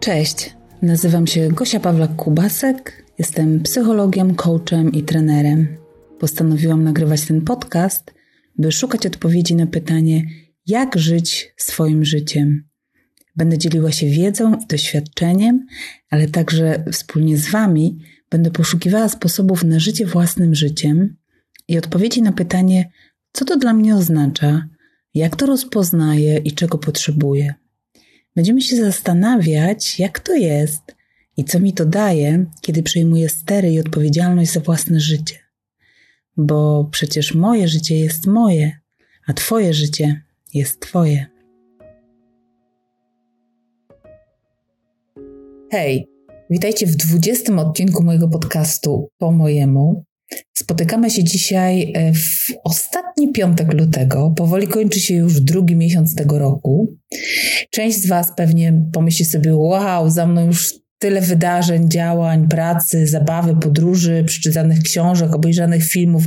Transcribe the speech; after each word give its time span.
Cześć, 0.00 0.56
nazywam 0.82 1.26
się 1.26 1.48
Gosia 1.48 1.80
Pawlak-Kubasek, 1.80 2.92
jestem 3.18 3.62
psychologiem, 3.62 4.34
coachem 4.34 4.92
i 4.92 5.02
trenerem. 5.02 5.76
Postanowiłam 6.18 6.84
nagrywać 6.84 7.26
ten 7.26 7.40
podcast, 7.40 8.14
by 8.58 8.72
szukać 8.72 9.06
odpowiedzi 9.06 9.54
na 9.54 9.66
pytanie, 9.66 10.24
jak 10.66 10.98
żyć 10.98 11.54
swoim 11.56 12.04
życiem. 12.04 12.68
Będę 13.36 13.58
dzieliła 13.58 13.92
się 13.92 14.06
wiedzą 14.06 14.54
i 14.54 14.66
doświadczeniem, 14.66 15.66
ale 16.10 16.28
także 16.28 16.84
wspólnie 16.92 17.38
z 17.38 17.50
Wami 17.50 17.98
będę 18.30 18.50
poszukiwała 18.50 19.08
sposobów 19.08 19.64
na 19.64 19.78
życie 19.78 20.06
własnym 20.06 20.54
życiem 20.54 21.16
i 21.68 21.78
odpowiedzi 21.78 22.22
na 22.22 22.32
pytanie, 22.32 22.90
co 23.32 23.44
to 23.44 23.56
dla 23.56 23.72
mnie 23.72 23.96
oznacza, 23.96 24.68
jak 25.14 25.36
to 25.36 25.46
rozpoznaję 25.46 26.38
i 26.38 26.52
czego 26.52 26.78
potrzebuję. 26.78 27.54
Będziemy 28.36 28.62
się 28.62 28.76
zastanawiać, 28.76 29.98
jak 29.98 30.20
to 30.20 30.34
jest 30.34 30.96
i 31.36 31.44
co 31.44 31.60
mi 31.60 31.72
to 31.72 31.86
daje, 31.86 32.46
kiedy 32.60 32.82
przejmuję 32.82 33.28
stery 33.28 33.72
i 33.72 33.80
odpowiedzialność 33.80 34.52
za 34.52 34.60
własne 34.60 35.00
życie. 35.00 35.34
Bo 36.36 36.88
przecież 36.90 37.34
moje 37.34 37.68
życie 37.68 37.98
jest 37.98 38.26
moje, 38.26 38.78
a 39.26 39.32
Twoje 39.32 39.74
życie 39.74 40.22
jest 40.54 40.80
Twoje. 40.80 41.26
Hej, 45.72 46.08
witajcie 46.50 46.86
w 46.86 46.96
20 46.96 47.56
odcinku 47.56 48.04
mojego 48.04 48.28
podcastu 48.28 49.08
Po 49.18 49.32
mojemu. 49.32 50.04
Spotykamy 50.54 51.10
się 51.10 51.24
dzisiaj 51.24 51.92
e, 51.94 52.12
w 52.14 52.46
ostatni 52.64 53.32
piątek 53.32 53.74
lutego. 53.74 54.32
Powoli 54.36 54.68
kończy 54.68 55.00
się 55.00 55.14
już 55.14 55.40
drugi 55.40 55.76
miesiąc 55.76 56.14
tego 56.14 56.38
roku. 56.38 56.96
Część 57.70 58.02
z 58.02 58.06
Was 58.06 58.32
pewnie 58.36 58.82
pomyśli 58.92 59.24
sobie: 59.24 59.54
Wow, 59.54 60.10
za 60.10 60.26
mną 60.26 60.46
już 60.46 60.74
tyle 60.98 61.20
wydarzeń, 61.20 61.90
działań, 61.90 62.48
pracy, 62.48 63.06
zabawy, 63.06 63.56
podróży, 63.60 64.24
przeczytanych 64.26 64.82
książek, 64.82 65.34
obejrzanych 65.34 65.84
filmów, 65.84 66.24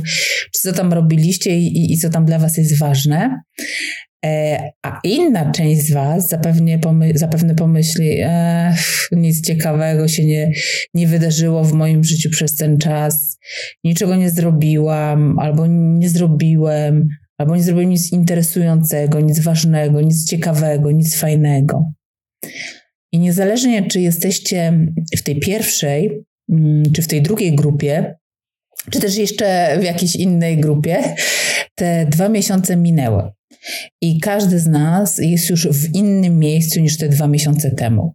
czy 0.52 0.60
co 0.60 0.72
tam 0.72 0.92
robiliście 0.92 1.58
i, 1.58 1.66
i, 1.66 1.92
i 1.92 1.98
co 1.98 2.10
tam 2.10 2.24
dla 2.24 2.38
Was 2.38 2.56
jest 2.56 2.78
ważne. 2.78 3.40
E, 4.24 4.70
a 4.82 5.00
inna 5.04 5.52
część 5.52 5.80
z 5.80 5.92
Was 5.92 6.28
zapewne, 6.28 6.78
pomy 6.78 7.12
zapewne 7.14 7.54
pomyśli, 7.54 8.20
e, 8.20 8.74
nic 9.12 9.46
ciekawego 9.46 10.08
się 10.08 10.24
nie, 10.24 10.52
nie 10.94 11.06
wydarzyło 11.06 11.64
w 11.64 11.72
moim 11.72 12.04
życiu 12.04 12.30
przez 12.30 12.56
ten 12.56 12.78
czas, 12.78 13.38
niczego 13.84 14.16
nie 14.16 14.30
zrobiłam, 14.30 15.38
albo 15.38 15.66
nie 15.66 16.08
zrobiłem, 16.08 17.08
albo 17.38 17.56
nie 17.56 17.62
zrobiłem 17.62 17.90
nic 17.90 18.12
interesującego, 18.12 19.20
nic 19.20 19.40
ważnego, 19.40 20.00
nic 20.00 20.30
ciekawego, 20.30 20.90
nic 20.90 21.16
fajnego. 21.16 21.92
I 23.12 23.18
niezależnie, 23.18 23.88
czy 23.88 24.00
jesteście 24.00 24.86
w 25.16 25.22
tej 25.22 25.40
pierwszej, 25.40 26.24
mm, 26.52 26.82
czy 26.92 27.02
w 27.02 27.06
tej 27.06 27.22
drugiej 27.22 27.56
grupie, 27.56 28.14
czy 28.90 29.00
też 29.00 29.16
jeszcze 29.16 29.78
w 29.80 29.84
jakiejś 29.84 30.16
innej 30.16 30.60
grupie, 30.60 31.14
te 31.74 32.06
dwa 32.06 32.28
miesiące 32.28 32.76
minęły. 32.76 33.30
I 34.02 34.20
każdy 34.20 34.58
z 34.58 34.66
nas 34.66 35.18
jest 35.18 35.50
już 35.50 35.68
w 35.68 35.94
innym 35.94 36.38
miejscu 36.38 36.80
niż 36.80 36.98
te 36.98 37.08
dwa 37.08 37.28
miesiące 37.28 37.70
temu. 37.70 38.14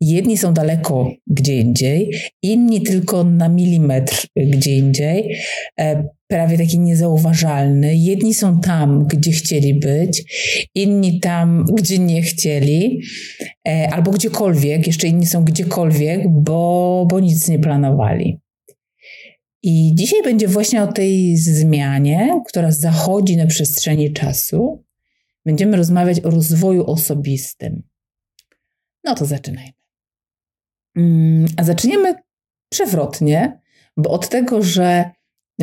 Jedni 0.00 0.38
są 0.38 0.54
daleko 0.54 1.10
gdzie 1.26 1.60
indziej, 1.60 2.14
inni 2.42 2.82
tylko 2.82 3.24
na 3.24 3.48
milimetr 3.48 4.26
gdzie 4.36 4.76
indziej, 4.76 5.36
e, 5.80 6.08
prawie 6.28 6.58
taki 6.58 6.78
niezauważalny. 6.78 7.96
Jedni 7.96 8.34
są 8.34 8.60
tam, 8.60 9.06
gdzie 9.06 9.32
chcieli 9.32 9.74
być, 9.74 10.22
inni 10.74 11.20
tam, 11.20 11.64
gdzie 11.74 11.98
nie 11.98 12.22
chcieli, 12.22 13.00
e, 13.68 13.88
albo 13.92 14.10
gdziekolwiek, 14.10 14.86
jeszcze 14.86 15.08
inni 15.08 15.26
są 15.26 15.44
gdziekolwiek, 15.44 16.28
bo, 16.28 17.06
bo 17.10 17.20
nic 17.20 17.48
nie 17.48 17.58
planowali. 17.58 18.38
I 19.68 19.94
dzisiaj 19.94 20.22
będzie 20.22 20.48
właśnie 20.48 20.82
o 20.82 20.92
tej 20.92 21.36
zmianie, 21.36 22.42
która 22.48 22.72
zachodzi 22.72 23.36
na 23.36 23.46
przestrzeni 23.46 24.12
czasu. 24.12 24.84
Będziemy 25.44 25.76
rozmawiać 25.76 26.20
o 26.20 26.30
rozwoju 26.30 26.84
osobistym. 26.84 27.82
No 29.04 29.14
to 29.14 29.26
zaczynajmy. 29.26 29.72
Mm, 30.96 31.46
a 31.56 31.64
zaczniemy 31.64 32.14
przewrotnie, 32.68 33.60
bo 33.96 34.10
od 34.10 34.28
tego, 34.28 34.62
że 34.62 35.10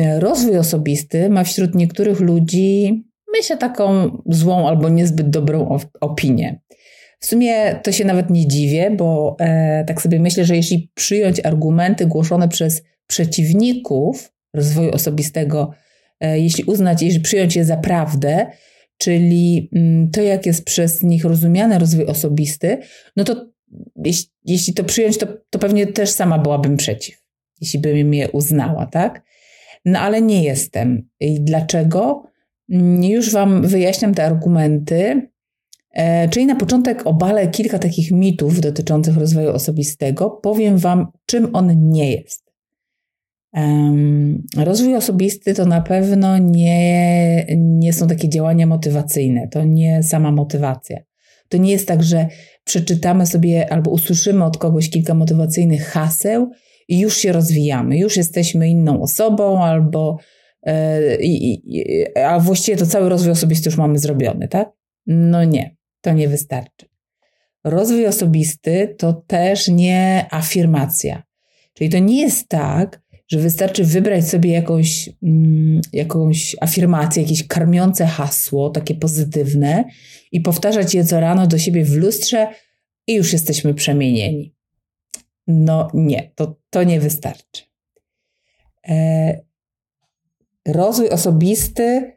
e, 0.00 0.20
rozwój 0.20 0.58
osobisty 0.58 1.30
ma 1.30 1.44
wśród 1.44 1.74
niektórych 1.74 2.20
ludzi, 2.20 3.04
myślę, 3.32 3.56
taką 3.56 4.10
złą 4.26 4.68
albo 4.68 4.88
niezbyt 4.88 5.30
dobrą 5.30 5.78
opinię. 6.00 6.60
W 7.20 7.26
sumie 7.26 7.80
to 7.82 7.92
się 7.92 8.04
nawet 8.04 8.30
nie 8.30 8.48
dziwię, 8.48 8.90
bo 8.90 9.36
e, 9.40 9.84
tak 9.84 10.02
sobie 10.02 10.20
myślę, 10.20 10.44
że 10.44 10.56
jeśli 10.56 10.90
przyjąć 10.94 11.46
argumenty 11.46 12.06
głoszone 12.06 12.48
przez 12.48 12.82
przeciwników 13.06 14.32
rozwoju 14.54 14.90
osobistego, 14.90 15.70
e, 16.20 16.40
jeśli 16.40 16.64
uznać, 16.64 17.02
jeśli 17.02 17.20
przyjąć 17.20 17.56
je 17.56 17.64
za 17.64 17.76
prawdę, 17.76 18.46
czyli 18.98 19.70
mm, 19.74 20.10
to, 20.10 20.22
jak 20.22 20.46
jest 20.46 20.64
przez 20.64 21.02
nich 21.02 21.24
rozumiany 21.24 21.78
rozwój 21.78 22.06
osobisty, 22.06 22.78
no 23.16 23.24
to 23.24 23.46
jeśli, 24.04 24.30
jeśli 24.44 24.74
to 24.74 24.84
przyjąć, 24.84 25.18
to, 25.18 25.26
to 25.50 25.58
pewnie 25.58 25.86
też 25.86 26.10
sama 26.10 26.38
byłabym 26.38 26.76
przeciw, 26.76 27.22
jeśli 27.60 27.80
bym 27.80 28.14
je 28.14 28.30
uznała, 28.30 28.86
tak? 28.86 29.22
No 29.84 29.98
ale 29.98 30.22
nie 30.22 30.44
jestem. 30.44 31.08
I 31.20 31.40
dlaczego? 31.40 32.22
Mm, 32.70 33.04
już 33.04 33.32
Wam 33.32 33.66
wyjaśniam 33.66 34.14
te 34.14 34.24
argumenty. 34.24 35.28
E, 35.90 36.28
czyli 36.28 36.46
na 36.46 36.56
początek 36.56 37.06
obalę 37.06 37.48
kilka 37.48 37.78
takich 37.78 38.10
mitów 38.10 38.60
dotyczących 38.60 39.16
rozwoju 39.16 39.50
osobistego. 39.50 40.30
Powiem 40.30 40.78
Wam, 40.78 41.06
czym 41.26 41.56
on 41.56 41.90
nie 41.90 42.12
jest. 42.12 42.43
Rozwój 44.56 44.96
osobisty 44.96 45.54
to 45.54 45.66
na 45.66 45.80
pewno 45.80 46.38
nie, 46.38 47.46
nie 47.56 47.92
są 47.92 48.08
takie 48.08 48.28
działania 48.28 48.66
motywacyjne, 48.66 49.48
to 49.48 49.64
nie 49.64 50.02
sama 50.02 50.32
motywacja. 50.32 50.98
To 51.48 51.56
nie 51.56 51.72
jest 51.72 51.88
tak, 51.88 52.02
że 52.02 52.26
przeczytamy 52.64 53.26
sobie 53.26 53.72
albo 53.72 53.90
usłyszymy 53.90 54.44
od 54.44 54.58
kogoś 54.58 54.90
kilka 54.90 55.14
motywacyjnych 55.14 55.86
haseł 55.86 56.50
i 56.88 56.98
już 56.98 57.16
się 57.16 57.32
rozwijamy, 57.32 57.98
już 57.98 58.16
jesteśmy 58.16 58.68
inną 58.68 59.02
osobą, 59.02 59.62
albo 59.62 60.18
e, 60.66 61.18
a 62.24 62.40
właściwie 62.40 62.78
to 62.78 62.86
cały 62.86 63.08
rozwój 63.08 63.32
osobisty 63.32 63.68
już 63.68 63.78
mamy 63.78 63.98
zrobiony, 63.98 64.48
tak? 64.48 64.70
No 65.06 65.44
nie, 65.44 65.76
to 66.00 66.12
nie 66.12 66.28
wystarczy. 66.28 66.86
Rozwój 67.64 68.06
osobisty 68.06 68.94
to 68.98 69.12
też 69.12 69.68
nie 69.68 70.26
afirmacja. 70.30 71.22
Czyli 71.74 71.90
to 71.90 71.98
nie 71.98 72.20
jest 72.20 72.48
tak, 72.48 73.02
że 73.28 73.38
wystarczy 73.38 73.84
wybrać 73.84 74.28
sobie 74.28 74.50
jakąś, 74.50 75.10
mm, 75.22 75.80
jakąś 75.92 76.56
afirmację, 76.60 77.22
jakieś 77.22 77.46
karmiące 77.46 78.06
hasło, 78.06 78.70
takie 78.70 78.94
pozytywne 78.94 79.84
i 80.32 80.40
powtarzać 80.40 80.94
je 80.94 81.04
co 81.04 81.20
rano 81.20 81.46
do 81.46 81.58
siebie 81.58 81.84
w 81.84 81.96
lustrze 81.96 82.48
i 83.06 83.14
już 83.14 83.32
jesteśmy 83.32 83.74
przemienieni. 83.74 84.54
No 85.46 85.90
nie, 85.94 86.32
to, 86.34 86.56
to 86.70 86.84
nie 86.84 87.00
wystarczy. 87.00 87.62
E, 88.88 89.40
rozwój 90.68 91.08
osobisty 91.08 92.16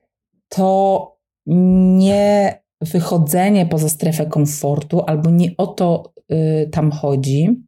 to 0.50 1.18
nie 1.46 2.62
wychodzenie 2.82 3.66
poza 3.66 3.90
strefę 3.90 4.26
komfortu, 4.26 5.02
albo 5.02 5.30
nie 5.30 5.58
o 5.58 5.68
to 5.68 6.14
y, 6.32 6.70
tam 6.72 6.92
chodzi, 6.92 7.67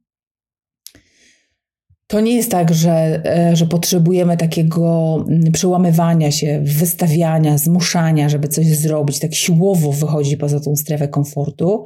to 2.10 2.20
nie 2.20 2.36
jest 2.36 2.52
tak, 2.52 2.74
że, 2.74 3.22
e, 3.26 3.56
że 3.56 3.66
potrzebujemy 3.66 4.38
takiego 4.38 5.16
mm, 5.28 5.52
przełamywania 5.52 6.32
się, 6.32 6.62
wystawiania, 6.64 7.58
zmuszania, 7.58 8.30
żeby 8.30 8.48
coś 8.48 8.66
zrobić, 8.66 9.20
tak 9.20 9.36
siłowo 9.36 9.92
wychodzi 9.92 10.38
poza 10.38 10.60
tą 10.60 10.76
strefę 10.76 11.08
komfortu, 11.08 11.86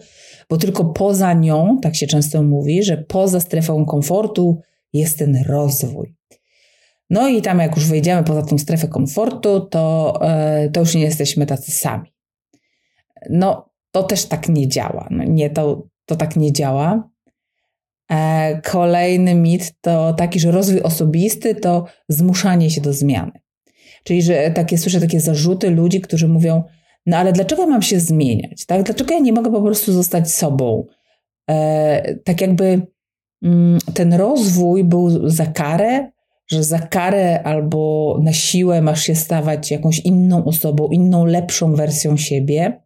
bo 0.50 0.57
tylko 0.57 0.86
poza 0.86 1.33
nią, 1.33 1.80
tak 1.81 1.95
się 1.95 2.07
często 2.07 2.44
mówi, 2.44 2.83
że 2.83 2.98
poza 2.98 3.39
strefą 3.39 3.86
komfortu 3.86 4.62
jest 4.94 5.19
ten 5.19 5.44
rozwój. 5.48 6.15
No 7.09 7.30
i 7.30 7.42
tam, 7.42 7.59
jak 7.59 7.75
już 7.75 7.88
wejdziemy 7.88 8.24
poza 8.24 8.44
tą 8.44 8.57
strefę 8.57 8.88
komfortu, 8.88 9.59
to, 9.59 10.13
e, 10.21 10.69
to 10.69 10.80
już 10.80 10.95
nie 10.95 11.01
jesteśmy 11.01 11.45
tacy 11.45 11.71
sami. 11.71 12.13
No, 13.30 13.69
to 13.92 14.03
też 14.03 14.25
tak 14.25 14.50
nie 14.50 14.68
działa. 14.68 15.07
No, 15.12 15.24
nie, 15.24 15.50
to, 15.50 15.88
to 16.06 16.15
tak 16.15 16.36
nie 16.36 16.53
działa. 16.53 17.12
E, 18.11 18.61
kolejny 18.61 19.35
mit 19.35 19.73
to 19.81 20.13
taki, 20.13 20.39
że 20.39 20.51
rozwój 20.51 20.81
osobisty 20.81 21.55
to 21.55 21.85
zmuszanie 22.09 22.69
się 22.69 22.81
do 22.81 22.94
zmiany. 22.94 23.31
Czyli, 24.03 24.21
że 24.21 24.51
takie, 24.51 24.77
słyszę 24.77 25.01
takie 25.01 25.19
zarzuty 25.19 25.69
ludzi, 25.69 26.01
którzy 26.01 26.27
mówią, 26.27 26.63
no 27.05 27.17
ale 27.17 27.33
dlaczego 27.33 27.67
mam 27.67 27.81
się 27.81 28.00
zmieniać? 28.00 28.65
Tak? 28.65 28.83
Dlaczego 28.83 29.13
ja 29.13 29.19
nie 29.19 29.33
mogę 29.33 29.51
po 29.51 29.61
prostu 29.61 29.94
zostać 29.94 30.31
sobą? 30.31 30.85
E, 31.50 32.15
tak 32.15 32.41
jakby 32.41 32.88
mm, 33.44 33.79
ten 33.94 34.13
rozwój 34.13 34.83
był 34.83 35.29
za 35.29 35.45
karę, 35.45 36.11
że 36.47 36.63
za 36.63 36.79
karę 36.79 37.44
albo 37.44 38.17
na 38.23 38.33
siłę 38.33 38.81
masz 38.81 39.01
się 39.01 39.15
stawać 39.15 39.71
jakąś 39.71 40.00
inną 40.00 40.45
osobą, 40.45 40.88
inną, 40.88 41.25
lepszą 41.25 41.75
wersją 41.75 42.17
siebie. 42.17 42.83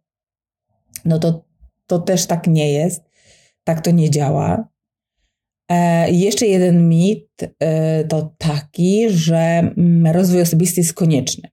No 1.04 1.18
to, 1.18 1.44
to 1.86 1.98
też 1.98 2.26
tak 2.26 2.46
nie 2.46 2.72
jest. 2.72 3.02
tak 3.64 3.80
to 3.80 3.90
nie 3.90 4.10
działa. 4.10 4.68
E, 5.68 6.10
jeszcze 6.10 6.46
jeden 6.46 6.88
mit 6.88 7.28
e, 7.60 8.04
to 8.04 8.34
taki, 8.38 9.10
że 9.10 9.36
mm, 9.36 10.06
rozwój 10.06 10.40
osobisty 10.40 10.80
jest 10.80 10.94
konieczny. 10.94 11.48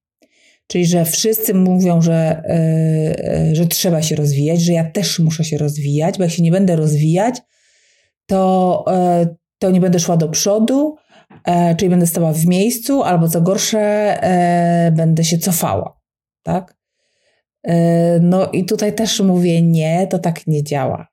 Czyli, 0.67 0.85
że 0.85 1.05
wszyscy 1.05 1.53
mówią, 1.53 2.01
że, 2.01 2.41
e, 2.49 3.55
że 3.55 3.65
trzeba 3.67 4.01
się 4.01 4.15
rozwijać, 4.15 4.61
że 4.61 4.73
ja 4.73 4.91
też 4.91 5.19
muszę 5.19 5.43
się 5.43 5.57
rozwijać, 5.57 6.17
bo 6.17 6.23
jak 6.23 6.33
się 6.33 6.43
nie 6.43 6.51
będę 6.51 6.75
rozwijać, 6.75 7.41
to, 8.27 8.85
to 9.59 9.71
nie 9.71 9.81
będę 9.81 9.99
szła 9.99 10.17
do 10.17 10.29
przodu, 10.29 10.95
czyli 11.77 11.89
będę 11.89 12.07
stała 12.07 12.33
w 12.33 12.45
miejscu, 12.45 13.03
albo 13.03 13.29
co 13.29 13.41
gorsze, 13.41 14.17
będę 14.91 15.23
się 15.23 15.37
cofała. 15.37 15.99
Tak? 16.43 16.77
No 18.21 18.51
i 18.51 18.65
tutaj 18.65 18.95
też 18.95 19.19
mówię 19.19 19.61
nie, 19.61 20.07
to 20.07 20.19
tak 20.19 20.47
nie 20.47 20.63
działa. 20.63 21.07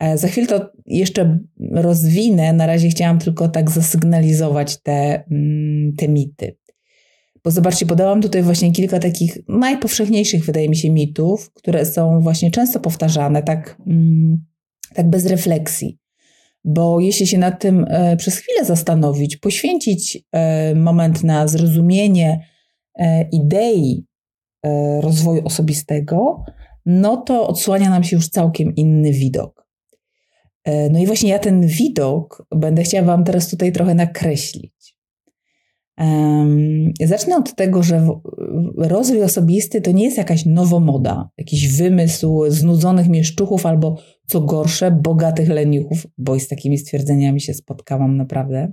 E, 0.00 0.18
za 0.18 0.28
chwilę 0.28 0.46
to 0.46 0.70
jeszcze 0.86 1.38
rozwinę. 1.70 2.52
Na 2.52 2.66
razie 2.66 2.88
chciałam 2.88 3.18
tylko 3.18 3.48
tak 3.48 3.70
zasygnalizować 3.70 4.82
te, 4.82 5.24
mm, 5.30 5.92
te 5.96 6.08
mity. 6.08 6.56
Bo 7.44 7.50
zobaczcie, 7.50 7.86
podałam 7.86 8.22
tutaj 8.22 8.42
właśnie 8.42 8.72
kilka 8.72 8.98
takich 8.98 9.38
najpowszechniejszych, 9.48 10.44
wydaje 10.44 10.68
mi 10.68 10.76
się, 10.76 10.90
mitów, 10.90 11.52
które 11.52 11.86
są 11.86 12.20
właśnie 12.20 12.50
często 12.50 12.80
powtarzane, 12.80 13.42
tak, 13.42 13.76
mm, 13.86 14.44
tak 14.94 15.10
bez 15.10 15.26
refleksji. 15.26 15.98
Bo 16.64 17.00
jeśli 17.00 17.26
się 17.26 17.38
nad 17.38 17.60
tym 17.60 17.86
e, 17.88 18.16
przez 18.16 18.36
chwilę 18.36 18.64
zastanowić, 18.64 19.36
poświęcić 19.36 20.18
e, 20.32 20.74
moment 20.74 21.24
na 21.24 21.48
zrozumienie 21.48 22.50
idei 23.32 24.06
rozwoju 25.00 25.42
osobistego, 25.44 26.44
no 26.86 27.16
to 27.16 27.48
odsłania 27.48 27.90
nam 27.90 28.04
się 28.04 28.16
już 28.16 28.28
całkiem 28.28 28.74
inny 28.74 29.12
widok. 29.12 29.59
E, 30.64 30.90
no 30.90 30.98
i 30.98 31.06
właśnie 31.06 31.30
ja 31.30 31.38
ten 31.38 31.66
widok 31.66 32.46
będę 32.50 32.82
chciała 32.82 33.06
Wam 33.06 33.24
teraz 33.24 33.48
tutaj 33.48 33.72
trochę 33.72 33.94
nakreślić. 33.94 34.96
zacznę 37.04 37.36
od 37.36 37.54
tego, 37.54 37.82
że 37.82 38.08
rozwój 38.76 39.22
osobisty 39.22 39.80
to 39.80 39.92
nie 39.92 40.04
jest 40.04 40.18
jakaś 40.18 40.46
nowomoda, 40.46 41.30
jakiś 41.38 41.76
wymysł 41.78 42.42
znudzonych 42.48 43.08
mieszczuchów 43.08 43.66
albo 43.66 43.96
co 44.26 44.40
gorsze, 44.40 44.90
bogatych 44.90 45.48
leniuchów, 45.48 46.06
bo 46.18 46.40
z 46.40 46.48
takimi 46.48 46.78
stwierdzeniami 46.78 47.40
się 47.40 47.54
spotkałam 47.54 48.16
naprawdę. 48.16 48.72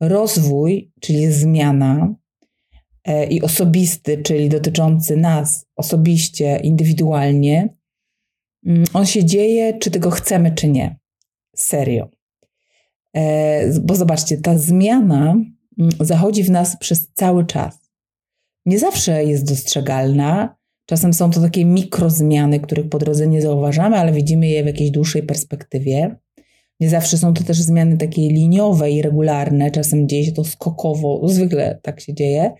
Rozwój, 0.00 0.92
czyli 1.00 1.32
zmiana, 1.32 2.14
e, 3.04 3.26
i 3.26 3.42
osobisty, 3.42 4.22
czyli 4.22 4.48
dotyczący 4.48 5.16
nas 5.16 5.66
osobiście, 5.76 6.60
indywidualnie, 6.62 7.76
on 8.92 9.06
się 9.06 9.24
dzieje, 9.24 9.78
czy 9.78 9.90
tego 9.90 10.10
chcemy, 10.10 10.52
czy 10.52 10.68
nie. 10.68 10.96
Serio. 11.56 12.08
E, 13.16 13.80
bo 13.80 13.94
zobaczcie, 13.94 14.38
ta 14.38 14.58
zmiana 14.58 15.34
mm, 15.78 15.90
zachodzi 16.00 16.42
w 16.44 16.50
nas 16.50 16.76
przez 16.76 17.08
cały 17.12 17.46
czas. 17.46 17.78
Nie 18.66 18.78
zawsze 18.78 19.24
jest 19.24 19.48
dostrzegalna. 19.48 20.56
Czasem 20.86 21.14
są 21.14 21.30
to 21.30 21.40
takie 21.40 21.64
mikrozmiany, 21.64 22.60
których 22.60 22.88
po 22.88 22.98
drodze 22.98 23.26
nie 23.26 23.42
zauważamy, 23.42 23.96
ale 23.96 24.12
widzimy 24.12 24.48
je 24.48 24.62
w 24.62 24.66
jakiejś 24.66 24.90
dłuższej 24.90 25.22
perspektywie. 25.22 26.16
Nie 26.80 26.88
zawsze 26.88 27.18
są 27.18 27.34
to 27.34 27.44
też 27.44 27.60
zmiany 27.60 27.96
takie 27.96 28.28
liniowe 28.28 28.90
i 28.90 29.02
regularne, 29.02 29.70
czasem 29.70 30.08
dzieje 30.08 30.24
się 30.24 30.32
to 30.32 30.44
skokowo, 30.44 31.28
zwykle 31.28 31.78
tak 31.82 32.00
się 32.00 32.14
dzieje. 32.14 32.52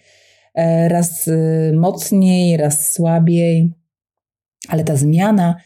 E, 0.54 0.88
raz 0.88 1.28
y, 1.28 1.72
mocniej, 1.76 2.56
raz 2.56 2.92
słabiej, 2.92 3.72
ale 4.68 4.84
ta 4.84 4.96
zmiana 4.96 5.56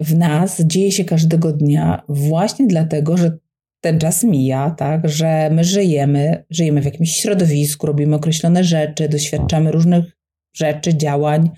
w 0.00 0.14
nas 0.16 0.62
dzieje 0.66 0.92
się 0.92 1.04
każdego 1.04 1.52
dnia 1.52 2.02
właśnie 2.08 2.66
dlatego, 2.66 3.16
że 3.16 3.38
ten 3.80 3.98
czas 3.98 4.24
mija, 4.24 4.70
tak, 4.70 5.08
że 5.08 5.50
my 5.50 5.64
żyjemy, 5.64 6.44
żyjemy 6.50 6.82
w 6.82 6.84
jakimś 6.84 7.10
środowisku, 7.10 7.86
robimy 7.86 8.16
określone 8.16 8.64
rzeczy, 8.64 9.08
doświadczamy 9.08 9.72
różnych 9.72 10.04
rzeczy, 10.54 10.96
działań, 10.96 11.50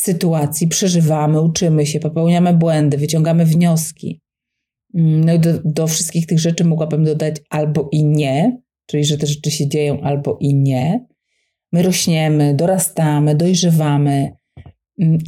sytuacji, 0.00 0.68
przeżywamy, 0.68 1.40
uczymy 1.40 1.86
się, 1.86 2.00
popełniamy 2.00 2.54
błędy, 2.54 2.98
wyciągamy 2.98 3.44
wnioski. 3.44 4.20
Mm, 4.94 5.24
no 5.24 5.32
i 5.32 5.38
do, 5.38 5.50
do 5.64 5.86
wszystkich 5.86 6.26
tych 6.26 6.38
rzeczy 6.38 6.64
mogłabym 6.64 7.04
dodać 7.04 7.36
albo 7.50 7.88
i 7.92 8.04
nie, 8.04 8.60
czyli 8.86 9.04
że 9.04 9.18
te 9.18 9.26
rzeczy 9.26 9.50
się 9.50 9.68
dzieją 9.68 10.00
albo 10.00 10.38
i 10.40 10.54
nie. 10.54 11.06
My 11.72 11.82
rośniemy, 11.82 12.54
dorastamy, 12.54 13.34
dojrzewamy, 13.34 14.32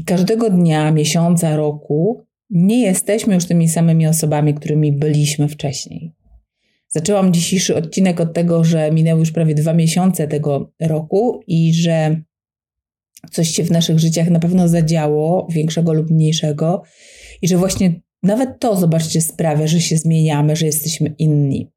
każdego 0.06 0.50
dnia, 0.50 0.90
miesiąca, 0.90 1.56
roku 1.56 2.26
nie 2.50 2.80
jesteśmy 2.80 3.34
już 3.34 3.44
tymi 3.44 3.68
samymi 3.68 4.06
osobami, 4.06 4.54
którymi 4.54 4.92
byliśmy 4.92 5.48
wcześniej. 5.48 6.12
Zaczęłam 6.88 7.32
dzisiejszy 7.32 7.76
odcinek 7.76 8.20
od 8.20 8.34
tego, 8.34 8.64
że 8.64 8.90
minęły 8.90 9.20
już 9.20 9.32
prawie 9.32 9.54
dwa 9.54 9.74
miesiące 9.74 10.28
tego 10.28 10.72
roku 10.80 11.40
i 11.46 11.74
że 11.74 12.22
coś 13.30 13.50
się 13.50 13.64
w 13.64 13.70
naszych 13.70 13.98
życiach 13.98 14.30
na 14.30 14.40
pewno 14.40 14.68
zadziało, 14.68 15.46
większego 15.50 15.92
lub 15.92 16.10
mniejszego, 16.10 16.82
i 17.42 17.48
że 17.48 17.56
właśnie 17.56 18.00
nawet 18.22 18.60
to, 18.60 18.76
zobaczcie, 18.76 19.20
sprawia, 19.20 19.66
że 19.66 19.80
się 19.80 19.96
zmieniamy, 19.96 20.56
że 20.56 20.66
jesteśmy 20.66 21.14
inni. 21.18 21.70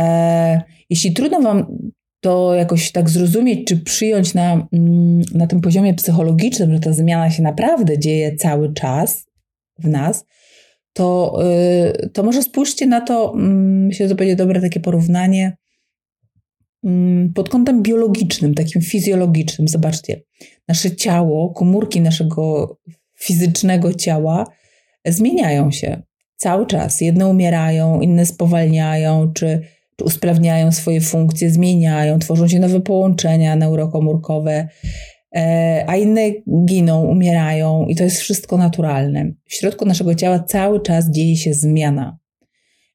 E, 0.00 0.62
jeśli 0.90 1.12
trudno 1.12 1.40
Wam 1.40 1.78
to 2.22 2.54
jakoś 2.54 2.92
tak 2.92 3.10
zrozumieć, 3.10 3.68
czy 3.68 3.76
przyjąć 3.76 4.34
na, 4.34 4.68
mm, 4.72 5.22
na 5.34 5.46
tym 5.46 5.60
poziomie 5.60 5.94
psychologicznym, 5.94 6.72
że 6.72 6.80
ta 6.80 6.92
zmiana 6.92 7.30
się 7.30 7.42
naprawdę 7.42 7.98
dzieje 7.98 8.36
cały 8.36 8.72
czas 8.72 9.26
w 9.78 9.88
nas, 9.88 10.24
to, 10.92 11.38
y, 12.04 12.08
to 12.08 12.22
może 12.22 12.42
spójrzcie 12.42 12.86
na 12.86 13.00
to, 13.00 13.34
mm, 13.34 13.86
myślę, 13.86 14.08
że 14.08 14.14
będzie 14.14 14.36
dobre 14.36 14.60
takie 14.60 14.80
porównanie 14.80 15.56
mm, 16.84 17.32
pod 17.32 17.48
kątem 17.48 17.82
biologicznym, 17.82 18.54
takim 18.54 18.82
fizjologicznym. 18.82 19.68
Zobaczcie, 19.68 20.22
nasze 20.68 20.96
ciało, 20.96 21.50
komórki 21.50 22.00
naszego 22.00 22.76
fizycznego 23.18 23.94
ciała 23.94 24.46
zmieniają 25.06 25.70
się 25.70 26.02
cały 26.36 26.66
czas. 26.66 27.00
Jedne 27.00 27.26
umierają, 27.26 28.00
inne 28.00 28.26
spowalniają, 28.26 29.32
czy 29.32 29.62
usprawniają 30.02 30.72
swoje 30.72 31.00
funkcje, 31.00 31.50
zmieniają, 31.50 32.18
tworzą 32.18 32.48
się 32.48 32.60
nowe 32.60 32.80
połączenia 32.80 33.56
neurokomórkowe, 33.56 34.68
e, 35.34 35.84
a 35.86 35.96
inne 35.96 36.30
giną, 36.64 37.04
umierają 37.04 37.86
i 37.88 37.96
to 37.96 38.04
jest 38.04 38.20
wszystko 38.20 38.56
naturalne. 38.56 39.32
W 39.44 39.54
środku 39.54 39.86
naszego 39.86 40.14
ciała 40.14 40.40
cały 40.40 40.82
czas 40.82 41.10
dzieje 41.10 41.36
się 41.36 41.54
zmiana. 41.54 42.18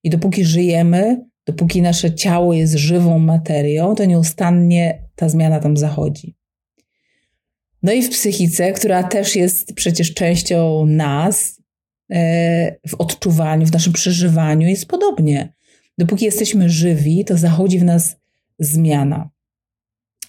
I 0.04 0.10
dopóki 0.10 0.46
żyjemy, 0.46 1.26
dopóki 1.46 1.82
nasze 1.82 2.16
ciało 2.16 2.54
jest 2.54 2.74
żywą 2.74 3.20
materią, 3.20 3.96
to 3.96 4.06
nieustannie 4.06 5.04
ta 5.16 5.30
zmiana 5.30 5.60
tam 5.60 5.78
zachodzi. 5.78 6.38
No 7.84 7.94
i 7.94 8.02
w 8.02 8.10
psychice, 8.10 8.72
która 8.72 9.04
też 9.04 9.36
jest 9.36 9.74
przecież 9.74 10.14
częścią 10.14 10.86
nas, 10.86 11.62
e, 12.12 12.76
w 12.88 12.94
odczuwaniu, 12.98 13.66
w 13.66 13.74
naszym 13.74 13.94
przeżywaniu 13.94 14.68
jest 14.68 14.86
podobnie. 14.86 15.54
Dopóki 15.98 16.26
jesteśmy 16.26 16.70
żywi, 16.70 17.26
to 17.26 17.38
zachodzi 17.38 17.80
w 17.80 17.84
nas 17.84 18.16
zmiana. 18.60 19.30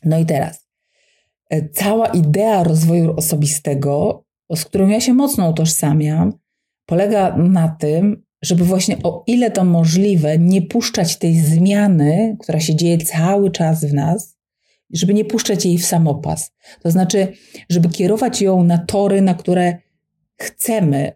No 0.04 0.18
i 0.18 0.26
teraz, 0.26 0.66
e, 1.50 1.68
cała 1.68 2.06
idea 2.06 2.64
rozwoju 2.64 3.14
osobistego, 3.16 4.24
z 4.56 4.64
którą 4.64 4.88
ja 4.88 5.00
się 5.00 5.14
mocno 5.14 5.50
utożsamiam, 5.50 6.32
polega 6.86 7.36
na 7.36 7.68
tym, 7.68 8.22
żeby 8.42 8.64
właśnie 8.64 8.96
o 9.02 9.24
ile 9.26 9.50
to 9.50 9.64
możliwe, 9.64 10.38
nie 10.38 10.62
puszczać 10.62 11.16
tej 11.16 11.36
zmiany, 11.36 12.36
która 12.40 12.60
się 12.60 12.76
dzieje 12.76 12.98
cały 12.98 13.50
czas 13.50 13.84
w 13.84 13.94
nas, 13.94 14.38
żeby 14.90 15.14
nie 15.14 15.24
puszczać 15.24 15.66
jej 15.66 15.78
w 15.78 15.86
samopas. 15.86 16.52
To 16.82 16.90
znaczy, 16.90 17.32
żeby 17.70 17.88
kierować 17.88 18.42
ją 18.42 18.64
na 18.64 18.78
tory, 18.78 19.22
na 19.22 19.34
które 19.34 19.78
chcemy, 20.36 21.12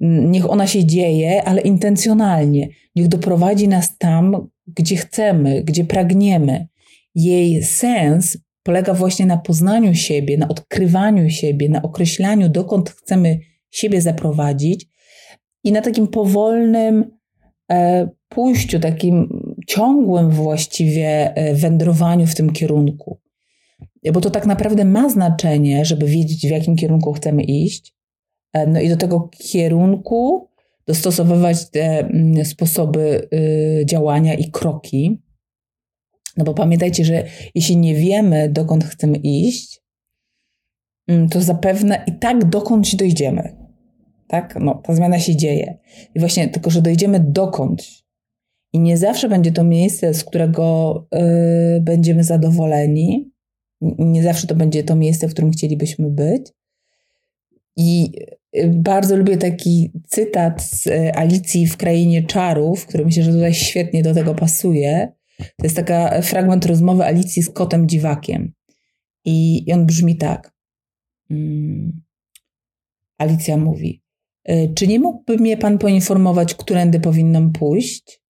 Niech 0.00 0.50
ona 0.50 0.66
się 0.66 0.84
dzieje, 0.84 1.44
ale 1.44 1.60
intencjonalnie. 1.60 2.68
Niech 2.96 3.08
doprowadzi 3.08 3.68
nas 3.68 3.98
tam, 3.98 4.48
gdzie 4.66 4.96
chcemy, 4.96 5.62
gdzie 5.62 5.84
pragniemy. 5.84 6.66
Jej 7.14 7.62
sens 7.62 8.38
polega 8.62 8.94
właśnie 8.94 9.26
na 9.26 9.36
poznaniu 9.36 9.94
siebie, 9.94 10.38
na 10.38 10.48
odkrywaniu 10.48 11.30
siebie, 11.30 11.68
na 11.68 11.82
określaniu, 11.82 12.48
dokąd 12.48 12.90
chcemy 12.90 13.38
siebie 13.70 14.02
zaprowadzić 14.02 14.86
i 15.64 15.72
na 15.72 15.80
takim 15.80 16.08
powolnym 16.08 17.16
e, 17.70 18.08
pójściu, 18.28 18.80
takim 18.80 19.28
ciągłym 19.66 20.30
właściwie 20.30 21.34
e, 21.34 21.54
wędrowaniu 21.54 22.26
w 22.26 22.34
tym 22.34 22.52
kierunku. 22.52 23.20
Bo 24.12 24.20
to 24.20 24.30
tak 24.30 24.46
naprawdę 24.46 24.84
ma 24.84 25.08
znaczenie, 25.08 25.84
żeby 25.84 26.06
wiedzieć, 26.06 26.46
w 26.46 26.50
jakim 26.50 26.76
kierunku 26.76 27.12
chcemy 27.12 27.42
iść, 27.42 27.94
no 28.66 28.80
i 28.80 28.88
do 28.88 28.96
tego 28.96 29.30
kierunku 29.38 30.48
dostosowywać 30.86 31.70
te 31.70 31.98
mm, 31.98 32.44
sposoby 32.44 33.28
y, 33.32 33.86
działania 33.86 34.34
i 34.34 34.50
kroki. 34.50 35.22
No 36.36 36.44
bo 36.44 36.54
pamiętajcie, 36.54 37.04
że 37.04 37.24
jeśli 37.54 37.76
nie 37.76 37.94
wiemy, 37.94 38.48
dokąd 38.48 38.84
chcemy 38.84 39.18
iść, 39.18 39.82
mm, 41.08 41.28
to 41.28 41.40
zapewne 41.40 42.04
i 42.06 42.12
tak 42.12 42.44
dokądś 42.44 42.94
dojdziemy. 42.94 43.56
tak? 44.28 44.58
No, 44.60 44.74
ta 44.74 44.94
zmiana 44.94 45.18
się 45.18 45.36
dzieje. 45.36 45.78
I 46.14 46.20
właśnie 46.20 46.48
tylko, 46.48 46.70
że 46.70 46.82
dojdziemy 46.82 47.20
dokądś. 47.20 48.04
I 48.72 48.80
nie 48.80 48.96
zawsze 48.96 49.28
będzie 49.28 49.52
to 49.52 49.64
miejsce, 49.64 50.14
z 50.14 50.24
którego 50.24 51.06
y, 51.14 51.80
będziemy 51.80 52.24
zadowoleni. 52.24 53.32
Nie 53.98 54.22
zawsze 54.22 54.46
to 54.46 54.54
będzie 54.54 54.84
to 54.84 54.96
miejsce, 54.96 55.28
w 55.28 55.32
którym 55.32 55.50
chcielibyśmy 55.50 56.10
być. 56.10 56.52
I 57.78 58.12
y, 58.56 58.68
bardzo 58.74 59.16
lubię 59.16 59.36
taki 59.36 59.92
cytat 60.06 60.62
z 60.62 60.86
y, 60.86 61.14
Alicji 61.14 61.66
w 61.66 61.76
Krainie 61.76 62.22
Czarów, 62.22 62.86
który 62.86 63.04
myślę, 63.04 63.22
że 63.22 63.32
tutaj 63.32 63.54
świetnie 63.54 64.02
do 64.02 64.14
tego 64.14 64.34
pasuje. 64.34 65.12
To 65.38 65.64
jest 65.64 65.76
taka 65.76 66.22
fragment 66.22 66.66
rozmowy 66.66 67.04
Alicji 67.04 67.42
z 67.42 67.50
kotem 67.50 67.88
dziwakiem. 67.88 68.52
I, 69.24 69.64
on 69.72 69.86
brzmi 69.86 70.16
tak. 70.16 70.54
Hmm. 71.28 72.02
Alicja 73.18 73.56
mówi: 73.56 74.02
y, 74.50 74.72
Czy 74.74 74.86
nie 74.86 75.00
mógłby 75.00 75.36
mnie 75.36 75.56
pan 75.56 75.78
poinformować, 75.78 76.54
którędy 76.54 77.00
powinnam 77.00 77.52
pójść? 77.52 78.22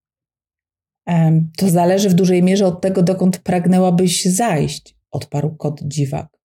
To 1.56 1.70
zależy 1.70 2.08
w 2.08 2.14
dużej 2.14 2.42
mierze 2.42 2.66
od 2.66 2.80
tego, 2.80 3.02
dokąd 3.02 3.38
pragnęłabyś 3.38 4.24
zajść, 4.24 4.96
odparł 5.10 5.56
kot 5.56 5.80
dziwak. 5.84 6.38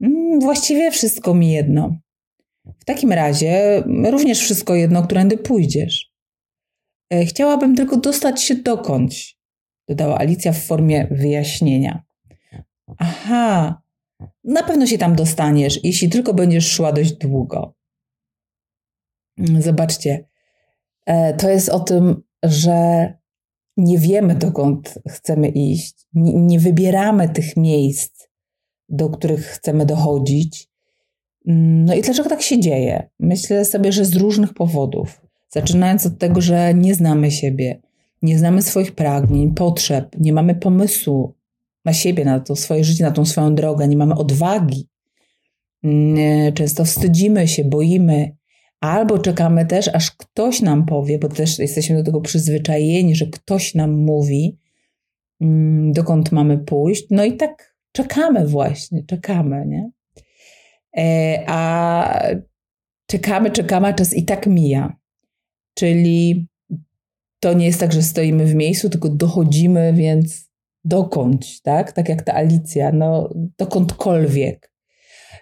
Mm, 0.00 0.40
właściwie 0.40 0.90
wszystko 0.90 1.34
mi 1.34 1.52
jedno. 1.52 1.96
W 2.64 2.84
takim 2.84 3.12
razie 3.12 3.82
również 4.10 4.40
wszystko 4.40 4.74
jedno, 4.74 5.02
którędy 5.02 5.38
pójdziesz. 5.38 6.12
E, 7.12 7.24
chciałabym 7.24 7.76
tylko 7.76 7.96
dostać 7.96 8.42
się 8.42 8.54
dokądś, 8.54 9.38
dodała 9.88 10.18
Alicja 10.18 10.52
w 10.52 10.62
formie 10.62 11.08
wyjaśnienia. 11.10 12.02
Aha, 12.98 13.82
na 14.44 14.62
pewno 14.62 14.86
się 14.86 14.98
tam 14.98 15.16
dostaniesz, 15.16 15.80
jeśli 15.84 16.08
tylko 16.08 16.34
będziesz 16.34 16.72
szła 16.72 16.92
dość 16.92 17.12
długo. 17.12 17.74
Mm, 19.38 19.62
zobaczcie, 19.62 20.28
e, 21.06 21.34
to 21.34 21.50
jest 21.50 21.68
o 21.68 21.80
tym, 21.80 22.22
że 22.42 23.12
nie 23.76 23.98
wiemy, 23.98 24.34
dokąd 24.34 24.98
chcemy 25.08 25.48
iść, 25.48 26.06
nie, 26.14 26.60
wybieramy 26.60 27.28
tych 27.28 27.56
miejsc, 27.56 28.28
do 28.88 29.10
których 29.10 29.46
chcemy 29.46 29.86
dochodzić. 29.86 30.70
Mm, 31.46 31.84
no 31.84 31.94
i 31.94 32.02
dlaczego 32.02 32.28
tak 32.28 32.42
się 32.42 32.60
dzieje? 32.60 33.08
Myślę 33.20 33.64
sobie, 33.64 33.92
że 33.92 34.04
z 34.04 34.16
różnych 34.16 34.54
powodów. 34.54 35.20
Zaczynając 35.48 36.06
od 36.06 36.18
tego, 36.18 36.40
że 36.40 36.74
nie 36.74 36.94
znamy 36.94 37.30
siebie, 37.30 37.80
nie 38.22 38.38
znamy 38.38 38.62
swoich 38.62 38.92
pragnień, 38.92 39.54
potrzeb, 39.54 40.16
nie 40.20 40.32
mamy 40.32 40.54
pomysłu 40.54 41.34
na 41.84 41.92
siebie, 41.92 42.24
na 42.24 42.40
to 42.40 42.56
swoje 42.56 42.84
życie, 42.84 43.04
na 43.04 43.10
tą 43.10 43.24
swoją 43.24 43.54
drogę, 43.54 43.88
nie 43.88 43.96
mamy 43.96 44.14
odwagi. 44.14 44.88
Mm, 45.84 46.52
często 46.52 46.84
wstydzimy 46.84 47.48
się, 47.48 47.64
boimy, 47.64 48.36
albo 48.80 49.18
czekamy 49.18 49.66
też, 49.66 49.88
aż 49.88 50.10
ktoś 50.10 50.62
nam 50.62 50.86
powie, 50.86 51.18
bo 51.18 51.28
też 51.28 51.58
jesteśmy 51.58 51.96
do 51.96 52.02
tego 52.02 52.20
przyzwyczajeni, 52.20 53.16
że 53.16 53.26
ktoś 53.26 53.74
nam 53.74 53.92
mówi, 53.92 54.58
mm, 55.40 55.92
dokąd 55.92 56.32
mamy 56.32 56.58
pójść. 56.58 57.06
No 57.10 57.24
i 57.24 57.36
tak 57.36 57.76
czekamy 57.92 58.46
właśnie, 58.46 59.04
czekamy, 59.06 59.66
nie? 59.66 59.90
E, 60.96 61.44
a 61.46 62.28
czekamy, 63.06 63.50
czekamy, 63.50 63.86
a 63.86 63.92
czas 63.92 64.14
i 64.14 64.24
tak 64.24 64.46
mija. 64.46 64.96
Czyli 65.74 66.48
to 67.40 67.52
nie 67.52 67.66
jest 67.66 67.80
tak, 67.80 67.92
że 67.92 68.02
stoimy 68.02 68.46
w 68.46 68.54
miejscu, 68.54 68.90
tylko 68.90 69.08
dochodzimy, 69.08 69.92
więc 69.92 70.50
dokądś, 70.84 71.60
tak? 71.60 71.92
Tak 71.92 72.08
jak 72.08 72.22
ta 72.22 72.34
Alicja, 72.34 72.92
no 72.92 73.34
dokądkolwiek. 73.58 74.74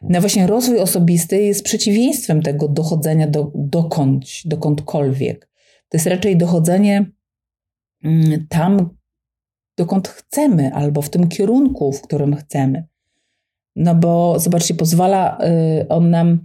No 0.03 0.21
właśnie 0.21 0.47
rozwój 0.47 0.79
osobisty 0.79 1.43
jest 1.43 1.65
przeciwieństwem 1.65 2.43
tego 2.43 2.69
dochodzenia 2.69 3.27
do, 3.27 3.53
dokądś, 3.55 4.47
dokądkolwiek. 4.47 5.51
To 5.89 5.97
jest 5.97 6.07
raczej 6.07 6.37
dochodzenie 6.37 7.11
mm, 8.05 8.47
tam, 8.49 8.97
dokąd 9.79 10.09
chcemy, 10.09 10.75
albo 10.75 11.03
w 11.03 11.11
tym 11.11 11.29
kierunku, 11.29 11.93
w 11.93 12.03
którym 12.03 12.37
chcemy. 12.37 12.85
No 13.77 13.95
bo 13.95 14.39
zobaczcie, 14.39 14.75
pozwala 14.75 15.39
y, 15.81 15.89
on 15.89 16.11
nam 16.11 16.45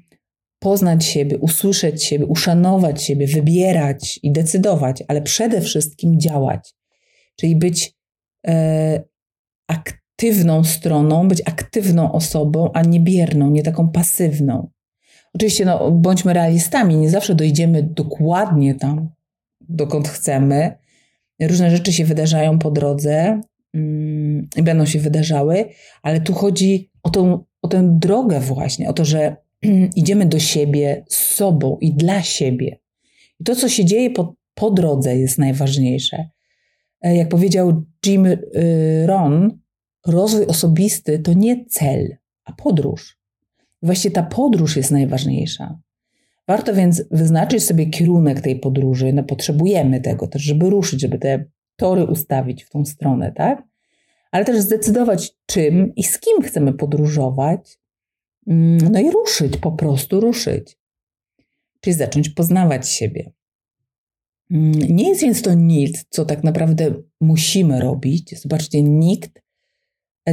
poznać 0.59 1.05
siebie, 1.05 1.37
usłyszeć 1.37 2.03
siebie, 2.03 2.25
uszanować 2.25 3.03
siebie, 3.03 3.27
wybierać 3.27 4.19
i 4.23 4.31
decydować, 4.31 5.03
ale 5.07 5.21
przede 5.21 5.61
wszystkim 5.61 6.19
działać. 6.19 6.75
Czyli 7.35 7.55
być 7.55 7.95
e, 8.47 9.03
aktywną 9.67 10.63
stroną, 10.63 11.27
być 11.27 11.41
aktywną 11.45 12.11
osobą, 12.11 12.69
a 12.73 12.81
nie 12.81 12.99
bierną, 12.99 13.49
nie 13.49 13.63
taką 13.63 13.89
pasywną. 13.89 14.69
Oczywiście, 15.33 15.65
no, 15.65 15.91
bądźmy 15.91 16.33
realistami, 16.33 16.95
nie 16.95 17.09
zawsze 17.09 17.35
dojdziemy 17.35 17.83
dokładnie 17.83 18.75
tam, 18.75 19.09
dokąd 19.61 20.07
chcemy. 20.07 20.77
Różne 21.41 21.71
rzeczy 21.71 21.93
się 21.93 22.05
wydarzają 22.05 22.59
po 22.59 22.71
drodze 22.71 23.41
i 24.55 24.63
będą 24.63 24.85
się 24.85 24.99
wydarzały, 24.99 25.65
ale 26.01 26.21
tu 26.21 26.33
chodzi 26.33 26.91
o, 27.03 27.09
tą, 27.09 27.43
o 27.61 27.67
tę 27.67 27.89
drogę 27.99 28.39
właśnie, 28.39 28.89
o 28.89 28.93
to, 28.93 29.05
że 29.05 29.35
idziemy 29.95 30.25
do 30.25 30.39
siebie 30.39 31.05
z 31.07 31.17
sobą 31.17 31.77
i 31.81 31.93
dla 31.93 32.21
siebie. 32.21 32.79
I 33.39 33.43
to, 33.43 33.55
co 33.55 33.69
się 33.69 33.85
dzieje 33.85 34.09
po, 34.09 34.35
po 34.53 34.71
drodze, 34.71 35.17
jest 35.17 35.37
najważniejsze. 35.37 36.29
E, 37.01 37.15
jak 37.15 37.29
powiedział 37.29 37.83
Jim 38.05 38.25
y, 38.25 38.39
Ron, 39.05 39.59
rozwój 40.07 40.45
osobisty 40.45 41.19
to 41.19 41.33
nie 41.33 41.65
cel, 41.65 42.17
a 42.43 42.51
podróż. 42.51 43.17
Właściwie 43.81 44.15
ta 44.15 44.23
podróż 44.23 44.77
jest 44.77 44.91
najważniejsza. 44.91 45.79
Warto 46.47 46.73
więc 46.73 47.03
wyznaczyć 47.11 47.63
sobie 47.63 47.85
kierunek 47.85 48.41
tej 48.41 48.59
podróży. 48.59 49.13
No, 49.13 49.23
potrzebujemy 49.23 50.01
tego 50.01 50.27
też, 50.27 50.41
żeby 50.41 50.69
ruszyć, 50.69 51.01
żeby 51.01 51.19
te 51.19 51.45
tory 51.75 52.05
ustawić 52.05 52.63
w 52.63 52.69
tą 52.69 52.85
stronę, 52.85 53.31
tak? 53.31 53.63
Ale 54.31 54.45
też 54.45 54.59
zdecydować, 54.59 55.35
czym 55.45 55.95
i 55.95 56.03
z 56.03 56.19
kim 56.19 56.41
chcemy 56.41 56.73
podróżować, 56.73 57.79
mm, 58.47 58.77
no 58.91 58.99
i 58.99 59.11
ruszyć, 59.11 59.57
po 59.57 59.71
prostu 59.71 60.19
ruszyć. 60.19 60.77
Czyli 61.81 61.93
zacząć 61.93 62.29
poznawać 62.29 62.89
siebie. 62.89 63.31
Mm, 64.51 64.71
nie 64.71 65.09
jest 65.09 65.21
więc 65.21 65.41
to 65.41 65.53
nic, 65.53 66.05
co 66.09 66.25
tak 66.25 66.43
naprawdę 66.43 66.93
musimy 67.21 67.79
robić. 67.79 68.41
Zobaczcie, 68.41 68.83
nikt 68.83 69.41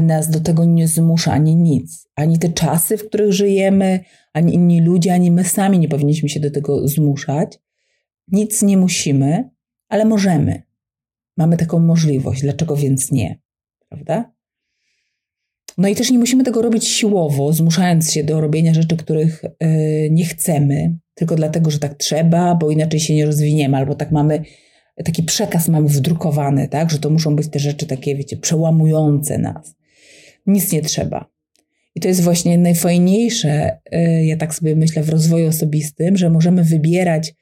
nas 0.03 0.31
do 0.31 0.41
tego 0.41 0.65
nie 0.65 0.89
zmusza 0.89 1.33
ani 1.33 1.57
nic. 1.57 2.09
Ani 2.15 2.39
te 2.39 2.49
czasy, 2.49 2.97
w 2.97 3.09
których 3.09 3.33
żyjemy, 3.33 4.01
ani 4.33 4.55
inni 4.55 4.81
ludzie, 4.81 5.15
ani 5.15 5.31
my 5.31 5.45
sami 5.45 5.79
nie 5.79 5.89
powinniśmy 5.89 6.29
się 6.29 6.41
do 6.41 6.51
tego 6.51 6.89
zmuszać. 6.89 7.59
Nic 8.29 8.63
nie 8.63 8.77
musimy, 8.77 9.51
ale 9.89 10.05
możemy. 10.05 10.63
Mamy 11.37 11.57
taką 11.57 11.79
możliwość. 11.79 12.43
Dlaczego 12.43 12.77
więc 12.77 13.13
nie? 13.13 13.44
Prawda? 13.95 14.33
No 15.79 15.89
i 15.89 15.95
też 15.95 16.11
nie 16.11 16.19
musimy 16.19 16.45
tego 16.45 16.63
robić 16.63 16.89
siłowo, 16.89 17.53
zmuszając 17.53 18.13
się 18.13 18.25
do 18.25 18.41
robienia 18.41 18.75
rzeczy, 18.75 18.97
których 18.97 19.43
yy, 19.61 20.11
nie 20.11 20.25
chcemy, 20.25 20.99
tylko 21.15 21.37
dlatego, 21.37 21.71
że 21.71 21.79
tak 21.79 21.95
trzeba, 21.95 22.55
bo 22.55 22.71
inaczej 22.71 23.01
się 23.01 23.15
nie 23.15 23.27
rozwiniemy, 23.27 23.77
albo 23.77 23.95
tak 23.95 24.11
mamy, 24.11 24.43
taki 25.05 25.23
przekaz 25.23 25.69
mamy 25.69 25.89
wdrukowany, 25.89 26.69
tak, 26.69 26.91
że 26.91 26.99
to 26.99 27.11
muszą 27.11 27.37
być 27.37 27.49
te 27.49 27.59
rzeczy 27.59 27.87
takie, 27.87 28.17
wiecie, 28.17 28.37
przełamujące 28.37 29.39
nas 29.39 29.75
nic 30.47 30.73
nie 30.73 30.83
trzeba. 30.83 31.31
I 31.95 32.01
to 32.01 32.09
jest 32.09 32.21
właśnie 32.21 32.59
najfajniejsze, 32.59 33.79
e, 33.91 34.25
ja 34.25 34.37
tak 34.37 34.55
sobie 34.55 34.77
myślę, 34.77 35.03
w 35.03 35.09
rozwoju 35.09 35.49
osobistym, 35.49 36.17
że 36.17 36.31
możemy 36.31 36.65
wybierać 36.65 37.35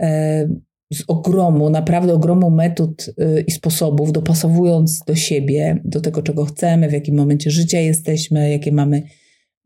e, 0.00 0.48
z 0.92 1.04
ogromu, 1.08 1.70
naprawdę 1.70 2.14
ogromu 2.14 2.50
metod 2.50 3.10
e, 3.18 3.40
i 3.40 3.50
sposobów, 3.50 4.12
dopasowując 4.12 4.98
do 5.06 5.14
siebie, 5.14 5.80
do 5.84 6.00
tego, 6.00 6.22
czego 6.22 6.44
chcemy, 6.44 6.88
w 6.88 6.92
jakim 6.92 7.16
momencie 7.16 7.50
życia 7.50 7.80
jesteśmy, 7.80 8.50
jakie 8.50 8.72
mamy 8.72 9.02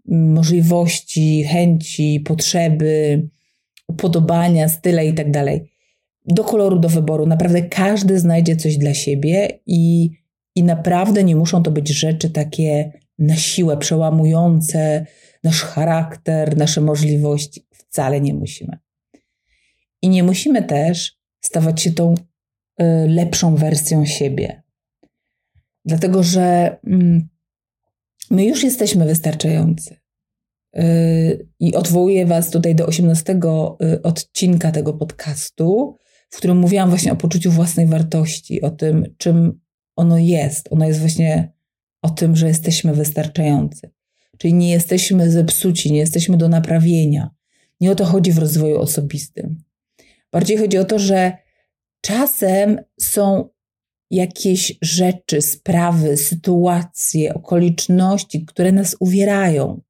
możliwości, 0.09 1.45
chęci, 1.45 2.21
potrzeby, 2.21 3.29
upodobania, 3.89 4.69
style 4.69 5.07
i 5.07 5.15
tak 5.15 5.31
dalej. 5.31 5.73
Do 6.27 6.45
koloru, 6.45 6.79
do 6.79 6.89
wyboru. 6.89 7.27
Naprawdę 7.27 7.63
każdy 7.63 8.19
znajdzie 8.19 8.57
coś 8.57 8.79
dla 8.79 8.95
siebie 8.95 9.49
i 9.67 10.11
i 10.55 10.63
naprawdę 10.63 11.25
nie 11.25 11.37
muszą 11.37 11.63
to 11.63 11.71
być 11.71 11.89
rzeczy 11.89 12.31
takie 12.31 12.93
na 13.19 13.37
siłę 13.37 13.77
przełamujące 13.77 15.07
nasz 15.45 15.63
charakter, 15.63 16.57
nasze 16.57 16.81
możliwości. 16.81 17.67
Wcale 17.73 18.21
nie 18.21 18.35
musimy. 18.35 18.79
I 20.05 20.09
nie 20.09 20.23
musimy 20.23 20.63
też 20.63 21.17
stawać 21.41 21.83
się 21.83 21.93
tą 21.93 22.15
y, 22.15 22.85
lepszą 23.09 23.57
wersją 23.57 24.07
siebie. 24.07 24.63
Dlatego, 25.85 26.23
że 26.23 26.77
mm, 26.87 27.29
my 28.31 28.45
już 28.45 28.65
jesteśmy 28.65 29.05
wystarczający. 29.05 29.97
Y, 30.79 31.49
I 31.61 31.75
odwołuję 31.75 32.27
Was 32.27 32.51
tutaj 32.51 32.75
do 32.75 32.87
18 32.87 33.41
y, 33.83 34.03
odcinka 34.03 34.73
tego 34.73 34.93
podcastu, 34.93 35.97
w 36.31 36.37
którym 36.37 36.59
mówiłam 36.59 36.89
właśnie 36.89 37.13
o 37.13 37.17
poczuciu 37.17 37.51
własnej 37.51 37.87
wartości, 37.87 38.63
o 38.63 38.71
tym, 38.71 39.15
czym 39.19 39.61
ono 39.97 40.19
jest. 40.19 40.73
Ono 40.73 40.87
jest 40.87 41.01
właśnie 41.01 41.53
o 42.03 42.11
tym, 42.11 42.37
że 42.37 42.49
jesteśmy 42.49 42.95
wystarczający. 42.95 43.91
Czyli 44.39 44.55
nie 44.55 44.71
jesteśmy 44.71 45.31
zepsuci, 45.31 45.93
nie 45.93 45.99
jesteśmy 45.99 46.37
do 46.37 46.49
naprawienia. 46.49 47.31
Nie 47.81 47.91
o 47.91 47.95
to 47.95 48.05
chodzi 48.05 48.33
w 48.33 48.39
rozwoju 48.39 48.79
osobistym. 48.79 49.64
Bardziej 50.35 50.57
chodzi 50.57 50.79
o 50.79 50.85
to, 50.85 50.99
że 50.99 51.33
czasem 52.01 52.81
są 53.01 53.49
jakieś 54.11 54.79
rzeczy, 54.83 55.43
sprawy, 55.43 56.17
sytuacje, 56.17 57.35
okoliczności, 57.35 58.45
które 58.45 58.73
nas 58.73 58.97
uwierają, 59.01 59.81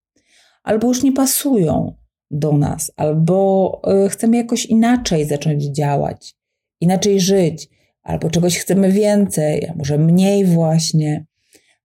albo 0.63 0.89
już 0.89 1.03
nie 1.03 1.13
pasują 1.13 1.97
do 2.31 2.53
nas, 2.53 2.93
albo 2.97 3.81
e, 3.87 4.09
chcemy 4.09 4.37
jakoś 4.37 4.67
inaczej 4.67 5.25
zacząć 5.25 5.65
działać, 5.65 6.35
inaczej 6.81 7.21
żyć, 7.21 7.69
albo 8.03 8.31
czegoś 8.31 8.59
chcemy 8.59 8.93
więcej, 8.93 9.67
a 9.69 9.75
może 9.75 9.99
mniej 9.99 10.45
właśnie. 10.45 11.27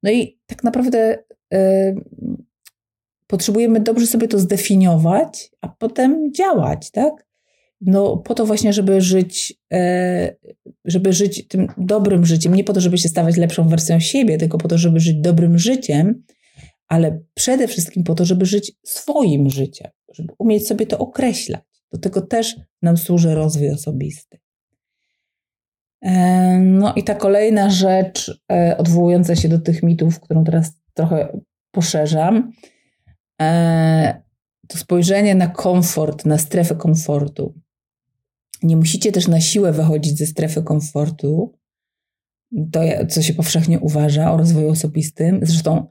No 0.04 0.12
i 0.12 0.40
tak 0.46 0.64
naprawdę 0.64 1.18
y, 1.54 1.96
potrzebujemy 3.28 3.80
dobrze 3.80 4.08
sobie 4.08 4.28
to 4.28 4.40
zdefiniować, 4.40 5.52
a 5.62 5.68
potem 5.68 6.34
działać, 6.34 6.92
tak? 6.92 7.29
No 7.82 8.18
po 8.18 8.36
to 8.36 8.46
właśnie, 8.46 8.74
żeby 8.74 9.02
żyć, 9.02 9.54
y, 9.74 9.78
żeby 10.86 11.14
żyć 11.14 11.48
tym 11.48 11.68
dobrym 11.78 12.26
życiem, 12.26 12.56
nie 12.56 12.64
po 12.64 12.74
to, 12.74 12.82
żeby 12.82 12.98
się 12.98 13.10
stawać 13.10 13.38
lepszą 13.38 13.68
wersją 13.68 14.00
siebie, 14.00 14.38
tylko 14.38 14.58
po 14.58 14.68
to, 14.68 14.78
żeby 14.78 15.00
żyć 15.00 15.18
dobrym 15.22 15.58
życiem, 15.58 16.24
ale 16.88 17.20
przede 17.34 17.68
wszystkim 17.68 18.04
po 18.04 18.16
to, 18.16 18.26
żeby 18.26 18.46
żyć 18.46 18.72
swoim 18.86 19.50
życiem, 19.50 19.92
żeby 20.14 20.34
umieć 20.40 20.68
sobie 20.68 20.86
to 20.86 20.98
określać. 20.98 21.62
Do 21.92 22.00
tego 22.00 22.22
też 22.22 22.56
nam 22.82 22.98
służy 22.98 23.36
rozwój 23.36 23.72
osobisty. 23.72 24.40
E, 26.02 26.58
no 26.60 26.94
i 26.94 27.04
ta 27.04 27.16
kolejna 27.16 27.70
rzecz, 27.70 28.42
e, 28.52 28.78
odwołująca 28.78 29.36
się 29.36 29.50
do 29.50 29.60
tych 29.60 29.84
mitów, 29.84 30.20
którą 30.20 30.44
teraz 30.44 30.72
trochę 30.94 31.40
poszerzam, 31.72 32.52
e, 33.42 34.22
to 34.68 34.78
spojrzenie 34.78 35.36
na 35.36 35.48
komfort, 35.48 36.26
na 36.26 36.38
strefę 36.38 36.76
komfortu. 36.76 37.54
Nie 38.64 38.78
musicie 38.78 39.12
też 39.12 39.28
na 39.28 39.42
siłę 39.42 39.72
wychodzić 39.72 40.18
ze 40.18 40.26
strefy 40.26 40.64
komfortu, 40.64 41.54
to 42.72 42.80
co 43.10 43.22
się 43.22 43.34
powszechnie 43.34 43.80
uważa 43.80 44.32
o 44.32 44.38
rozwoju 44.38 44.70
osobistym. 44.70 45.40
Zresztą 45.44 45.88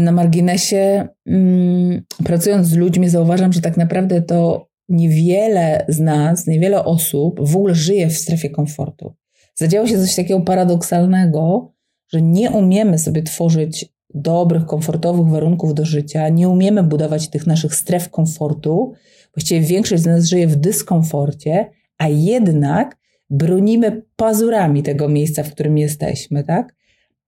na 0.00 0.12
marginesie, 0.12 1.08
mm, 1.26 2.02
pracując 2.24 2.66
z 2.66 2.76
ludźmi, 2.76 3.08
zauważam, 3.08 3.52
że 3.52 3.60
tak 3.60 3.76
naprawdę 3.76 4.22
to 4.22 4.68
niewiele 4.88 5.84
z 5.88 6.00
nas, 6.00 6.46
niewiele 6.46 6.84
osób 6.84 7.48
w 7.48 7.56
ogóle 7.56 7.74
żyje 7.74 8.08
w 8.08 8.18
strefie 8.18 8.50
komfortu. 8.50 9.14
Zadziało 9.54 9.86
się 9.86 9.98
coś 9.98 10.16
takiego 10.16 10.40
paradoksalnego, 10.40 11.72
że 12.08 12.22
nie 12.22 12.50
umiemy 12.50 12.98
sobie 12.98 13.22
tworzyć 13.22 13.92
dobrych, 14.14 14.66
komfortowych 14.66 15.28
warunków 15.28 15.74
do 15.74 15.84
życia, 15.84 16.28
nie 16.28 16.48
umiemy 16.48 16.82
budować 16.82 17.28
tych 17.28 17.46
naszych 17.46 17.74
stref 17.74 18.10
komfortu. 18.10 18.92
Właściwie 19.34 19.60
większość 19.60 20.02
z 20.02 20.06
nas 20.06 20.24
żyje 20.24 20.48
w 20.48 20.56
dyskomforcie, 20.56 21.70
a 21.98 22.08
jednak 22.08 22.98
bronimy 23.30 24.02
pazurami 24.16 24.82
tego 24.82 25.08
miejsca, 25.08 25.42
w 25.42 25.52
którym 25.52 25.78
jesteśmy, 25.78 26.44
tak? 26.44 26.74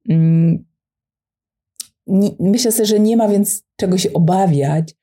Mm, 0.08 0.64
myślę 2.40 2.72
sobie, 2.72 2.86
że 2.86 3.00
nie 3.00 3.16
ma 3.16 3.28
więc 3.28 3.62
czego 3.76 3.98
się 3.98 4.12
obawiać, 4.12 4.94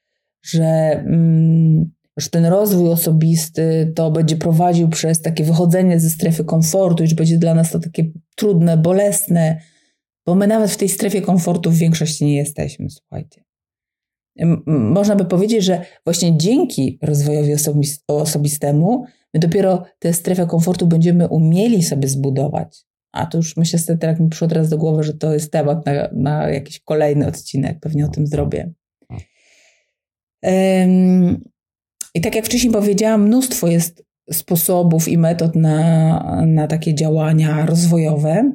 że 0.41 0.65
mm, 0.91 1.91
że 2.17 2.29
ten 2.29 2.45
rozwój 2.45 2.89
osobisty 2.89 3.93
to 3.95 4.11
będzie 4.11 4.35
prowadził 4.35 4.89
przez 4.89 5.21
takie 5.21 5.43
wychodzenie 5.43 5.99
ze 5.99 6.09
strefy 6.09 6.45
komfortu, 6.45 7.07
że 7.07 7.15
będzie 7.15 7.37
dla 7.37 7.53
nas 7.53 7.71
to 7.71 7.79
takie 7.79 8.11
trudne, 8.35 8.77
bolesne, 8.77 9.61
bo 10.25 10.35
my 10.35 10.47
nawet 10.47 10.71
w 10.71 10.77
tej 10.77 10.89
strefie 10.89 11.21
komfortu 11.21 11.71
w 11.71 11.77
większości 11.77 12.25
nie 12.25 12.35
jesteśmy, 12.35 12.89
słuchajcie. 12.89 13.43
Można 14.65 15.15
by 15.15 15.25
powiedzieć, 15.25 15.63
że 15.63 15.85
właśnie 16.05 16.37
dzięki 16.37 16.99
rozwojowi 17.01 17.53
osobistemu 18.07 19.05
my 19.33 19.39
dopiero 19.39 19.83
tę 19.99 20.13
strefę 20.13 20.47
komfortu 20.47 20.87
będziemy 20.87 21.27
umieli 21.27 21.83
sobie 21.83 22.07
zbudować. 22.07 22.85
A 23.11 23.25
to 23.25 23.37
już 23.37 23.57
myślę 23.57 23.79
sobie, 23.79 23.99
tak 23.99 24.19
mi 24.19 24.29
przyszło 24.29 24.47
teraz 24.47 24.69
do 24.69 24.77
głowy, 24.77 25.03
że 25.03 25.13
to 25.13 25.33
jest 25.33 25.51
temat 25.51 25.85
na, 25.85 25.93
na 26.13 26.49
jakiś 26.49 26.79
kolejny 26.79 27.27
odcinek, 27.27 27.79
pewnie 27.79 28.05
o 28.05 28.07
tym 28.07 28.27
zrobię. 28.27 28.71
I 32.13 32.21
tak 32.21 32.35
jak 32.35 32.45
wcześniej 32.45 32.73
powiedziałam, 32.73 33.27
mnóstwo 33.27 33.67
jest 33.67 34.03
sposobów 34.31 35.07
i 35.07 35.17
metod 35.17 35.55
na, 35.55 36.43
na 36.47 36.67
takie 36.67 36.95
działania 36.95 37.65
rozwojowe. 37.65 38.51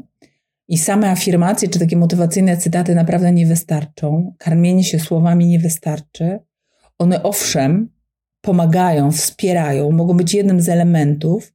I 0.69 0.79
same 0.79 1.11
afirmacje 1.11 1.69
czy 1.69 1.79
takie 1.79 1.97
motywacyjne 1.97 2.57
cytaty 2.57 2.95
naprawdę 2.95 3.33
nie 3.33 3.47
wystarczą. 3.47 4.35
Karmienie 4.39 4.85
się 4.85 4.99
słowami 4.99 5.47
nie 5.47 5.59
wystarczy. 5.59 6.39
One 6.99 7.23
owszem 7.23 7.89
pomagają, 8.41 9.13
wspierają, 9.13 9.91
mogą 9.91 10.17
być 10.17 10.35
jednym 10.35 10.61
z 10.61 10.69
elementów, 10.69 11.53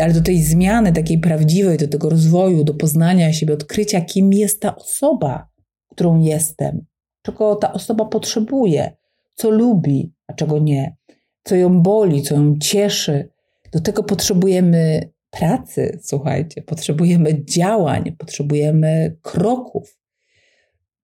ale 0.00 0.12
do 0.12 0.20
tej 0.20 0.42
zmiany 0.42 0.92
takiej 0.92 1.18
prawdziwej, 1.18 1.78
do 1.78 1.88
tego 1.88 2.10
rozwoju, 2.10 2.64
do 2.64 2.74
poznania 2.74 3.32
siebie, 3.32 3.54
odkrycia, 3.54 4.00
kim 4.00 4.32
jest 4.32 4.60
ta 4.60 4.76
osoba, 4.76 5.48
którą 5.90 6.20
jestem, 6.20 6.84
czego 7.22 7.56
ta 7.56 7.72
osoba 7.72 8.04
potrzebuje, 8.04 8.96
co 9.34 9.50
lubi, 9.50 10.14
a 10.26 10.32
czego 10.32 10.58
nie, 10.58 10.96
co 11.44 11.56
ją 11.56 11.82
boli, 11.82 12.22
co 12.22 12.34
ją 12.34 12.58
cieszy. 12.58 13.28
Do 13.72 13.80
tego 13.80 14.02
potrzebujemy 14.02 15.11
pracy, 15.32 15.98
słuchajcie, 16.02 16.62
potrzebujemy 16.62 17.44
działań, 17.44 18.16
potrzebujemy 18.18 19.16
kroków. 19.22 19.98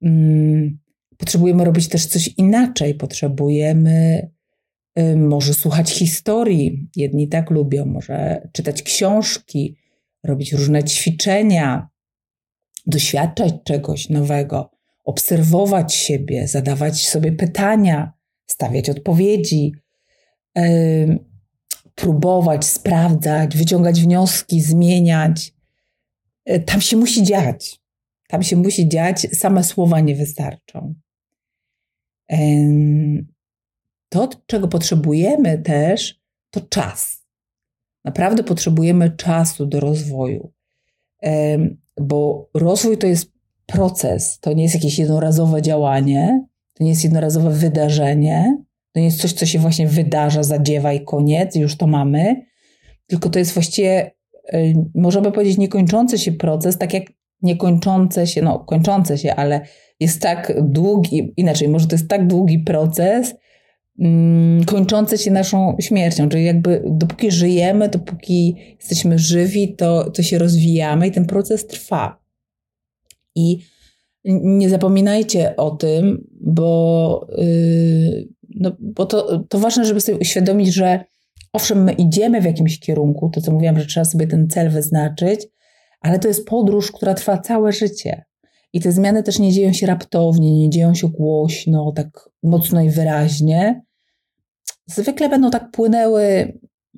Mm, 0.02 0.78
potrzebujemy 1.16 1.64
robić 1.64 1.88
też 1.88 2.06
coś 2.06 2.28
inaczej, 2.36 2.94
potrzebujemy 2.94 4.28
y, 4.98 5.16
może 5.16 5.54
słuchać 5.54 5.90
historii. 5.90 6.88
Jedni 6.96 7.28
tak 7.28 7.50
lubią, 7.50 7.86
może 7.86 8.48
czytać 8.52 8.82
książki, 8.82 9.76
robić 10.24 10.52
różne 10.52 10.84
ćwiczenia, 10.84 11.88
doświadczać 12.86 13.54
czegoś 13.64 14.08
nowego, 14.08 14.70
obserwować 15.04 15.94
siebie, 15.94 16.48
zadawać 16.48 17.08
sobie 17.08 17.32
pytania, 17.32 18.12
stawiać 18.46 18.90
odpowiedzi, 18.90 19.72
próbować, 21.98 22.64
sprawdzać, 22.64 23.56
wyciągać 23.56 24.00
wnioski, 24.00 24.60
zmieniać. 24.60 25.54
E, 26.44 26.60
tam 26.60 26.80
się 26.80 26.96
musi 26.96 27.22
dziać. 27.22 27.80
Tam 28.28 28.42
się 28.42 28.56
musi 28.56 28.88
dziać, 28.88 29.26
same 29.32 29.64
słowa 29.64 30.00
nie 30.00 30.14
wystarczą. 30.14 30.94
To, 34.08 34.28
czego 34.46 34.68
potrzebujemy 34.68 35.58
też, 35.58 36.20
to 36.50 36.60
czas. 36.60 37.26
Naprawdę 38.04 38.44
potrzebujemy 38.44 39.10
czasu 39.10 39.66
do 39.66 39.80
rozwoju, 39.80 40.52
bo 42.00 42.50
rozwój 42.54 42.98
to 42.98 43.06
jest 43.06 43.32
proces, 43.66 44.38
to 44.40 44.52
nie 44.52 44.62
jest 44.62 44.74
jakieś 44.74 44.98
jednorazowe 44.98 45.62
działanie, 45.62 46.46
to 46.74 46.84
nie 46.84 46.90
jest 46.90 47.04
jednorazowe 47.04 47.50
wydarzenie, 47.50 48.64
to 48.92 49.00
nie 49.00 49.06
jest 49.06 49.20
coś, 49.20 49.32
co 49.32 49.46
się 49.46 49.58
właśnie 49.58 49.86
wydarza, 49.86 50.42
zadziewa 50.42 50.92
i 50.92 51.04
koniec, 51.04 51.56
już 51.56 51.76
to 51.76 51.86
mamy, 51.86 52.46
tylko 53.06 53.30
to 53.30 53.38
jest 53.38 53.54
właściwie, 53.54 54.10
y, 54.54 54.74
możemy 54.94 55.32
powiedzieć, 55.32 55.58
niekończący 55.58 56.18
się 56.18 56.32
proces, 56.32 56.78
tak 56.78 56.94
jak 56.94 57.02
niekończące 57.42 58.26
się, 58.26 58.42
no 58.42 58.58
kończące 58.58 59.18
się, 59.18 59.34
ale 59.34 59.60
jest 60.00 60.22
tak 60.22 60.52
długi, 60.62 61.32
inaczej, 61.36 61.68
może 61.68 61.86
to 61.86 61.94
jest 61.94 62.08
tak 62.08 62.26
długi 62.26 62.58
proces, 62.58 63.34
mm, 64.00 64.64
kończący 64.64 65.18
się 65.18 65.30
naszą 65.30 65.76
śmiercią, 65.80 66.28
czyli 66.28 66.44
jakby 66.44 66.82
dopóki 66.86 67.30
żyjemy, 67.30 67.88
dopóki 67.88 68.56
jesteśmy 68.78 69.18
żywi, 69.18 69.76
to, 69.76 70.10
to 70.10 70.22
się 70.22 70.38
rozwijamy 70.38 71.06
i 71.06 71.10
ten 71.10 71.26
proces 71.26 71.66
trwa. 71.66 72.22
I 73.34 73.58
nie 74.24 74.68
zapominajcie 74.68 75.56
o 75.56 75.70
tym, 75.70 76.28
bo 76.40 77.26
yy, 77.38 78.28
no, 78.58 78.76
bo 78.80 79.06
to, 79.06 79.44
to 79.48 79.58
ważne, 79.58 79.84
żeby 79.84 80.00
sobie 80.00 80.18
uświadomić, 80.18 80.74
że 80.74 81.04
owszem, 81.52 81.84
my 81.84 81.92
idziemy 81.92 82.40
w 82.40 82.44
jakimś 82.44 82.80
kierunku, 82.80 83.30
to 83.30 83.40
co 83.40 83.52
mówiłam, 83.52 83.80
że 83.80 83.86
trzeba 83.86 84.04
sobie 84.04 84.26
ten 84.26 84.48
cel 84.48 84.70
wyznaczyć, 84.70 85.46
ale 86.00 86.18
to 86.18 86.28
jest 86.28 86.46
podróż, 86.46 86.92
która 86.92 87.14
trwa 87.14 87.38
całe 87.38 87.72
życie. 87.72 88.24
I 88.72 88.80
te 88.80 88.92
zmiany 88.92 89.22
też 89.22 89.38
nie 89.38 89.52
dzieją 89.52 89.72
się 89.72 89.86
raptownie, 89.86 90.58
nie 90.58 90.70
dzieją 90.70 90.94
się 90.94 91.08
głośno, 91.08 91.92
tak 91.92 92.30
mocno 92.42 92.82
i 92.82 92.90
wyraźnie. 92.90 93.82
Zwykle 94.86 95.28
będą 95.28 95.50
tak 95.50 95.70
płynęły, 95.70 96.52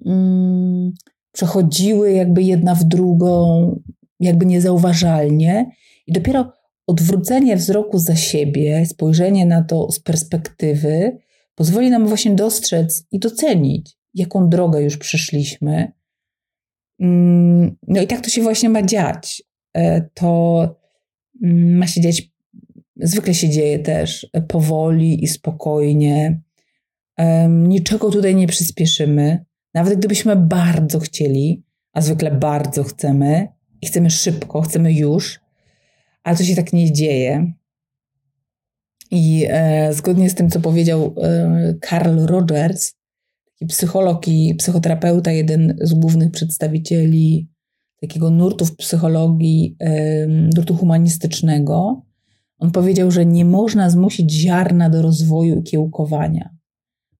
mm, 0.07 0.93
przechodziły 1.33 2.13
jakby 2.13 2.43
jedna 2.43 2.75
w 2.75 2.85
drugą, 2.85 3.81
jakby 4.21 4.47
niezauważalnie. 4.47 5.71
I 6.07 6.13
dopiero 6.13 6.53
odwrócenie 6.87 7.57
wzroku 7.57 7.99
za 7.99 8.17
siebie, 8.17 8.87
spojrzenie 8.87 9.47
na 9.47 9.65
to 9.65 9.93
z 9.93 10.01
perspektywy, 10.01 11.19
pozwoli 11.61 11.91
nam 11.91 12.07
właśnie 12.07 12.35
dostrzec 12.35 13.05
i 13.13 13.19
docenić, 13.19 13.97
jaką 14.15 14.49
drogę 14.49 14.83
już 14.83 14.97
przeszliśmy. 14.97 15.93
Mm, 17.01 17.77
no 17.89 18.01
i 18.01 18.07
tak 18.07 18.21
to 18.21 18.31
się 18.31 18.43
właśnie 18.43 18.69
ma 18.69 18.83
dziać. 18.83 19.43
E, 19.77 20.01
to 20.15 20.63
mm, 21.43 21.77
ma 21.77 21.87
się 21.87 22.01
dziać, 22.01 22.23
zwykle 22.97 23.35
się 23.35 23.49
dzieje 23.49 23.79
też 23.79 24.27
powoli 24.49 25.25
i 25.25 25.29
spokojnie. 25.29 26.41
Niczego 27.49 28.11
tutaj 28.11 28.35
nie 28.35 28.47
przyspieszymy. 28.47 29.45
Nawet 29.75 29.99
gdybyśmy 29.99 30.37
bardzo 30.37 31.01
chcieli, 31.01 31.65
a 31.93 32.01
zwykle 32.01 32.31
bardzo 32.31 32.85
chcemy 32.85 33.49
i 33.83 33.87
chcemy 33.87 34.11
szybko, 34.11 34.61
chcemy 34.61 34.93
już, 34.93 35.41
ale 36.23 36.37
to 36.37 36.45
się 36.45 36.57
tak 36.57 36.73
nie 36.73 36.93
dzieje. 36.93 37.53
I 39.11 39.47
e, 39.49 39.93
zgodnie 39.93 40.31
z 40.31 40.35
tym, 40.35 40.51
co 40.51 40.61
powiedział 40.61 41.15
e, 41.23 41.75
Carl 41.89 42.27
Rogers, 42.27 42.95
taki 43.45 43.67
psycholog 43.67 44.29
i 44.29 44.55
psychoterapeuta, 44.55 45.33
jeden 45.33 45.79
z 45.81 45.95
głównych 45.95 46.31
przedstawicieli 46.31 47.49
takiego 48.01 48.31
nurtu 48.31 48.67
w 48.67 48.77
psychologii, 48.77 49.77
e, 49.79 50.27
nurtu 50.27 50.77
humanistycznego, 50.77 52.03
on 52.59 52.71
powiedział, 52.71 53.11
że 53.11 53.27
nie 53.27 53.45
można 53.45 53.91
zmusić 53.91 54.33
ziarna 54.33 54.91
do 54.91 55.03
rozwoju 55.03 55.61
i 55.61 55.63
kiełkowania. 55.63 56.51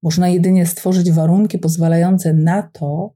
Można 0.03 0.29
jedynie 0.29 0.67
stworzyć 0.67 1.11
warunki 1.11 1.59
pozwalające 1.59 2.33
na 2.33 2.63
to, 2.63 3.15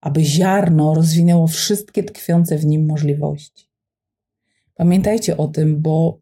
aby 0.00 0.24
ziarno 0.24 0.94
rozwinęło 0.94 1.46
wszystkie 1.46 2.02
tkwiące 2.02 2.58
w 2.58 2.66
nim 2.66 2.86
możliwości. 2.86 3.70
Pamiętajcie 4.74 5.36
o 5.36 5.48
tym, 5.48 5.82
bo 5.82 6.20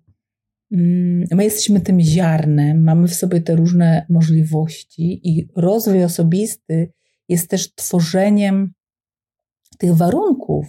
my 0.71 1.45
jesteśmy 1.45 1.81
tym 1.81 2.01
ziarnem, 2.01 2.85
mamy 2.85 3.09
w 3.09 3.15
sobie 3.15 3.41
te 3.41 3.57
różne 3.57 4.07
możliwości 4.09 5.21
i 5.29 5.49
rozwój 5.57 6.05
osobisty 6.05 6.93
jest 7.29 7.51
też 7.51 7.75
tworzeniem 7.75 8.73
tych 9.79 9.95
warunków, 9.95 10.67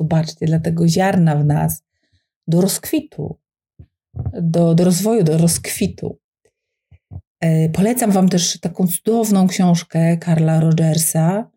zobaczcie, 0.00 0.46
dla 0.46 0.60
tego 0.60 0.88
ziarna 0.88 1.36
w 1.36 1.46
nas 1.46 1.84
do 2.46 2.60
rozkwitu, 2.60 3.38
do, 4.42 4.74
do 4.74 4.84
rozwoju, 4.84 5.24
do 5.24 5.38
rozkwitu. 5.38 6.18
E, 7.40 7.68
polecam 7.68 8.10
Wam 8.10 8.28
też 8.28 8.60
taką 8.60 8.86
cudowną 8.86 9.46
książkę 9.46 10.16
Karla 10.16 10.60
Rogersa 10.60 11.50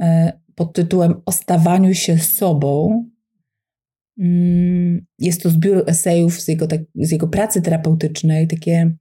e, 0.00 0.40
pod 0.54 0.72
tytułem 0.72 1.22
O 1.26 1.32
stawaniu 1.32 1.94
się 1.94 2.18
sobą. 2.18 3.04
Mm, 4.18 5.06
jest 5.18 5.42
to 5.42 5.50
zbiór 5.50 5.84
esejów 5.86 6.40
z 6.40 6.48
jego, 6.48 6.66
tak, 6.66 6.80
z 6.94 7.10
jego 7.10 7.28
pracy 7.28 7.62
terapeutycznej, 7.62 8.48
takie 8.48 8.96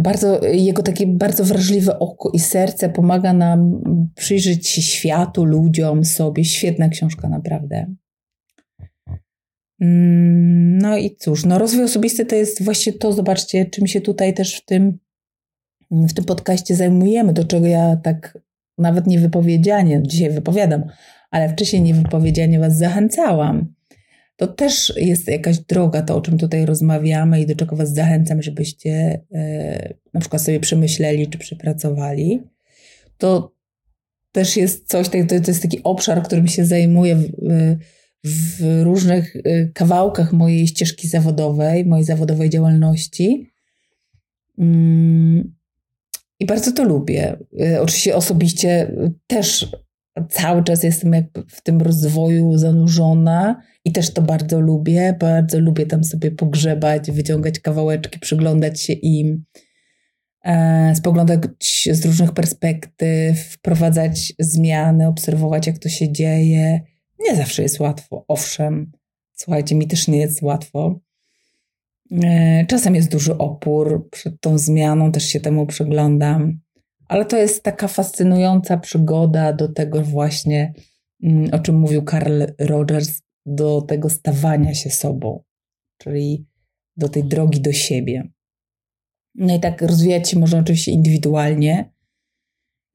bardzo, 0.00 0.44
jego 0.44 0.82
takie 0.82 1.06
bardzo 1.06 1.44
wrażliwe 1.44 1.98
oko 1.98 2.30
i 2.30 2.38
serce 2.38 2.88
pomaga 2.88 3.32
nam 3.32 3.82
przyjrzeć 4.14 4.68
się 4.68 4.82
światu, 4.82 5.44
ludziom, 5.44 6.04
sobie. 6.04 6.44
Świetna 6.44 6.88
książka, 6.88 7.28
naprawdę. 7.28 7.94
Mm, 9.80 10.78
no 10.78 10.96
i 10.96 11.16
cóż, 11.16 11.44
no 11.44 11.58
rozwój 11.58 11.84
osobisty 11.84 12.26
to 12.26 12.36
jest 12.36 12.62
właśnie 12.62 12.92
to, 12.92 13.12
zobaczcie, 13.12 13.66
czym 13.66 13.86
się 13.86 14.00
tutaj 14.00 14.34
też 14.34 14.56
w 14.56 14.64
tym, 14.64 14.98
w 15.90 16.12
tym 16.12 16.24
podcaście 16.24 16.74
zajmujemy, 16.74 17.32
do 17.32 17.44
czego 17.44 17.66
ja 17.66 17.96
tak 17.96 18.38
nawet 18.78 19.06
niewypowiedzianie, 19.06 20.02
dzisiaj 20.02 20.30
wypowiadam, 20.30 20.84
ale 21.30 21.48
wcześniej 21.48 21.82
niewypowiedzianie 21.82 22.58
Was 22.58 22.78
zachęcałam. 22.78 23.74
To 24.36 24.46
też 24.46 24.92
jest 24.96 25.28
jakaś 25.28 25.58
droga, 25.58 26.02
to 26.02 26.16
o 26.16 26.20
czym 26.20 26.38
tutaj 26.38 26.66
rozmawiamy 26.66 27.40
i 27.40 27.46
do 27.46 27.56
czego 27.56 27.76
Was 27.76 27.94
zachęcam, 27.94 28.42
żebyście 28.42 29.20
e, 29.34 29.94
na 30.14 30.20
przykład 30.20 30.42
sobie 30.42 30.60
przemyśleli 30.60 31.28
czy 31.28 31.38
przepracowali. 31.38 32.42
To 33.18 33.54
też 34.32 34.56
jest 34.56 34.88
coś, 34.88 35.08
to, 35.08 35.18
to 35.28 35.50
jest 35.50 35.62
taki 35.62 35.82
obszar, 35.82 36.22
którym 36.22 36.48
się 36.48 36.64
zajmuję. 36.64 37.16
W, 37.16 37.30
w 38.24 38.82
różnych 38.82 39.36
y, 39.36 39.70
kawałkach 39.74 40.32
mojej 40.32 40.66
ścieżki 40.66 41.08
zawodowej, 41.08 41.86
mojej 41.86 42.04
zawodowej 42.04 42.50
działalności. 42.50 43.50
Mm, 44.58 45.54
I 46.40 46.46
bardzo 46.46 46.72
to 46.72 46.84
lubię. 46.84 47.36
Oczywiście 47.80 48.16
osobiście 48.16 48.92
też 49.26 49.72
cały 50.28 50.64
czas 50.64 50.82
jestem 50.82 51.12
jakby 51.12 51.44
w 51.48 51.62
tym 51.62 51.80
rozwoju 51.80 52.58
zanurzona 52.58 53.62
i 53.84 53.92
też 53.92 54.12
to 54.12 54.22
bardzo 54.22 54.60
lubię. 54.60 55.16
Bardzo 55.20 55.60
lubię 55.60 55.86
tam 55.86 56.04
sobie 56.04 56.30
pogrzebać, 56.30 57.10
wyciągać 57.10 57.60
kawałeczki, 57.60 58.18
przyglądać 58.18 58.80
się 58.80 58.92
im, 58.92 59.44
e, 60.44 60.92
spoglądać 60.96 61.40
z 61.90 62.04
różnych 62.04 62.32
perspektyw, 62.32 63.38
wprowadzać 63.40 64.32
zmiany, 64.38 65.06
obserwować, 65.06 65.66
jak 65.66 65.78
to 65.78 65.88
się 65.88 66.12
dzieje 66.12 66.80
nie 67.20 67.36
zawsze 67.36 67.62
jest 67.62 67.80
łatwo, 67.80 68.24
owszem. 68.28 68.92
Słuchajcie, 69.32 69.74
mi 69.74 69.86
też 69.86 70.08
nie 70.08 70.18
jest 70.18 70.42
łatwo. 70.42 71.00
E, 72.24 72.66
czasem 72.66 72.94
jest 72.94 73.10
duży 73.10 73.38
opór 73.38 74.08
przed 74.10 74.40
tą 74.40 74.58
zmianą, 74.58 75.12
też 75.12 75.24
się 75.24 75.40
temu 75.40 75.66
przyglądam, 75.66 76.60
ale 77.10 77.24
to 77.24 77.36
jest 77.36 77.62
taka 77.62 77.88
fascynująca 77.88 78.78
przygoda 78.78 79.52
do 79.52 79.72
tego 79.72 80.02
właśnie, 80.02 80.72
mm, 81.22 81.54
o 81.54 81.58
czym 81.58 81.78
mówił 81.78 82.04
Carl 82.10 82.42
Rogers, 82.58 83.20
do 83.46 83.82
tego 83.82 84.10
stawania 84.10 84.74
się 84.74 84.90
sobą, 84.90 85.42
czyli 85.98 86.46
do 86.96 87.08
tej 87.08 87.24
drogi 87.24 87.60
do 87.60 87.72
siebie. 87.72 88.28
No 89.34 89.54
i 89.54 89.60
tak 89.60 89.82
rozwijać 89.82 90.30
się 90.30 90.38
można 90.38 90.58
oczywiście 90.58 90.92
indywidualnie, 90.92 91.92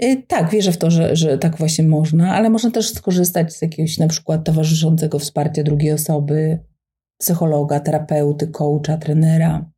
Y, 0.04 0.24
tak, 0.28 0.50
wierzę 0.50 0.72
w 0.72 0.78
to, 0.78 0.92
że, 0.92 1.16
że 1.16 1.38
tak 1.38 1.58
właśnie 1.58 1.86
można, 1.86 2.36
ale 2.36 2.50
można 2.50 2.72
też 2.72 2.94
skorzystać 2.94 3.54
z 3.54 3.62
jakiegoś 3.62 3.98
na 3.98 4.08
przykład 4.08 4.44
towarzyszącego 4.44 5.20
wsparcia 5.20 5.64
drugiej 5.64 5.92
osoby, 5.92 6.60
psychologa, 7.20 7.80
terapeuty, 7.80 8.48
coacha, 8.48 8.98
trenera. 8.98 9.72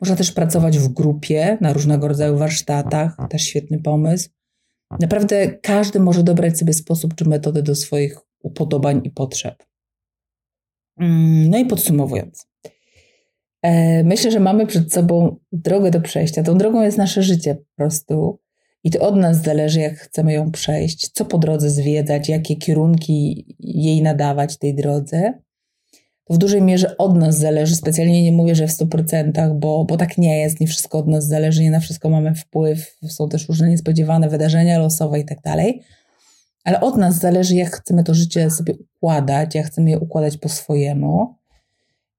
Można 0.00 0.16
też 0.16 0.32
pracować 0.32 0.78
w 0.78 0.88
grupie 0.88 1.58
na 1.60 1.72
różnego 1.72 2.08
rodzaju 2.08 2.38
warsztatach, 2.38 3.16
też 3.30 3.42
świetny 3.42 3.82
pomysł. 3.82 4.28
Naprawdę 5.00 5.48
każdy 5.48 6.00
może 6.00 6.22
dobrać 6.22 6.58
sobie 6.58 6.72
sposób 6.72 7.14
czy 7.14 7.28
metodę 7.28 7.62
do 7.62 7.74
swoich 7.74 8.18
upodobań 8.42 9.00
i 9.04 9.10
potrzeb. 9.10 9.64
Mm, 11.00 11.50
no 11.50 11.58
i 11.58 11.66
podsumowując, 11.66 12.46
e, 13.62 14.04
myślę, 14.04 14.30
że 14.30 14.40
mamy 14.40 14.66
przed 14.66 14.92
sobą 14.92 15.36
drogę 15.52 15.90
do 15.90 16.00
przejścia. 16.00 16.42
Tą 16.42 16.58
drogą 16.58 16.82
jest 16.82 16.98
nasze 16.98 17.22
życie 17.22 17.54
po 17.54 17.64
prostu. 17.76 18.40
I 18.84 18.90
to 18.90 19.00
od 19.00 19.16
nas 19.16 19.42
zależy, 19.42 19.80
jak 19.80 19.98
chcemy 19.98 20.32
ją 20.32 20.50
przejść, 20.50 21.10
co 21.10 21.24
po 21.24 21.38
drodze 21.38 21.70
zwiedzać, 21.70 22.28
jakie 22.28 22.56
kierunki 22.56 23.46
jej 23.58 24.02
nadawać 24.02 24.58
tej 24.58 24.74
drodze. 24.74 25.32
W 26.30 26.38
dużej 26.38 26.62
mierze 26.62 26.96
od 26.96 27.16
nas 27.16 27.38
zależy. 27.38 27.76
Specjalnie 27.76 28.22
nie 28.22 28.32
mówię, 28.32 28.54
że 28.54 28.68
w 28.68 28.70
100%, 28.70 29.54
bo, 29.58 29.84
bo 29.84 29.96
tak 29.96 30.18
nie 30.18 30.38
jest. 30.38 30.60
Nie 30.60 30.66
wszystko 30.66 30.98
od 30.98 31.06
nas 31.06 31.26
zależy, 31.26 31.62
nie 31.62 31.70
na 31.70 31.80
wszystko 31.80 32.10
mamy 32.10 32.34
wpływ. 32.34 32.96
Są 33.08 33.28
też 33.28 33.48
różne 33.48 33.68
niespodziewane 33.70 34.28
wydarzenia 34.28 34.78
losowe 34.78 35.20
i 35.20 35.24
tak 35.24 35.40
dalej. 35.40 35.82
Ale 36.64 36.80
od 36.80 36.96
nas 36.96 37.18
zależy, 37.18 37.54
jak 37.54 37.76
chcemy 37.76 38.04
to 38.04 38.14
życie 38.14 38.50
sobie 38.50 38.74
układać, 38.74 39.54
jak 39.54 39.66
chcemy 39.66 39.90
je 39.90 39.98
układać 39.98 40.36
po 40.36 40.48
swojemu. 40.48 41.34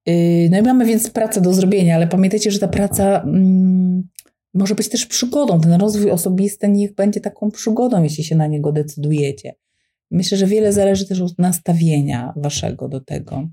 Yy, 0.06 0.50
no 0.50 0.58
i 0.58 0.62
mamy 0.62 0.86
więc 0.86 1.10
pracę 1.10 1.42
do 1.42 1.54
zrobienia, 1.54 1.96
ale 1.96 2.08
pamiętajcie, 2.08 2.52
że 2.52 2.60
ta 2.60 2.68
praca 2.68 3.22
mm, 3.22 4.08
może 4.54 4.76
być 4.76 4.90
też 4.90 5.06
przygodą. 5.06 5.62
Ten 5.62 5.74
rozwój 5.74 6.12
osobisty 6.12 6.70
niech 6.70 6.96
będzie 6.96 7.22
taką 7.22 7.52
przygodą, 7.52 8.04
jeśli 8.04 8.24
się 8.24 8.36
na 8.36 8.48
niego 8.48 8.72
decydujecie. 8.72 9.56
Myślę, 10.12 10.38
że 10.38 10.48
wiele 10.48 10.74
zależy 10.74 11.08
też 11.08 11.22
od 11.22 11.40
nastawienia 11.40 12.34
waszego 12.36 12.88
do 12.88 13.02
tego. 13.02 13.48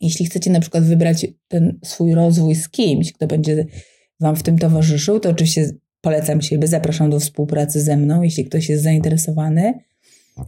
Jeśli 0.00 0.26
chcecie 0.26 0.50
na 0.50 0.60
przykład 0.60 0.84
wybrać 0.84 1.26
ten 1.48 1.78
swój 1.84 2.14
rozwój 2.14 2.54
z 2.54 2.68
kimś, 2.68 3.12
kto 3.12 3.26
będzie 3.26 3.66
wam 4.20 4.36
w 4.36 4.42
tym 4.42 4.58
towarzyszył, 4.58 5.20
to 5.20 5.30
oczywiście 5.30 5.70
polecam 6.00 6.42
siebie, 6.42 6.68
zapraszam 6.68 7.10
do 7.10 7.20
współpracy 7.20 7.80
ze 7.80 7.96
mną, 7.96 8.22
jeśli 8.22 8.44
ktoś 8.44 8.68
jest 8.68 8.82
zainteresowany. 8.82 9.74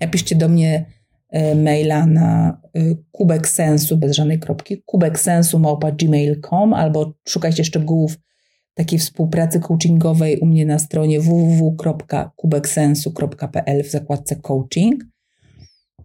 Napiszcie 0.01 0.37
do 0.37 0.49
mnie 0.49 0.85
e, 1.31 1.55
maila 1.55 2.07
na 2.07 2.61
e, 2.75 2.81
kubek 3.13 3.49
sensu 3.49 3.97
bez 3.97 4.17
żadnej 4.17 4.39
kropki, 4.39 4.83
kubek 4.87 5.21
sensu 5.21 5.59
małpa 5.59 5.93
gmail.com 5.93 6.75
albo 6.75 7.13
szukajcie 7.29 7.65
szczegółów 7.65 8.19
takiej 8.75 8.99
współpracy 8.99 9.61
coachingowej 9.61 10.39
u 10.39 10.47
mnie 10.47 10.67
na 10.67 10.79
stronie 10.79 11.21
www.kubeksensu.pl 11.21 13.85
w 13.85 13.91
zakładce 13.91 14.37
coaching. 14.37 15.05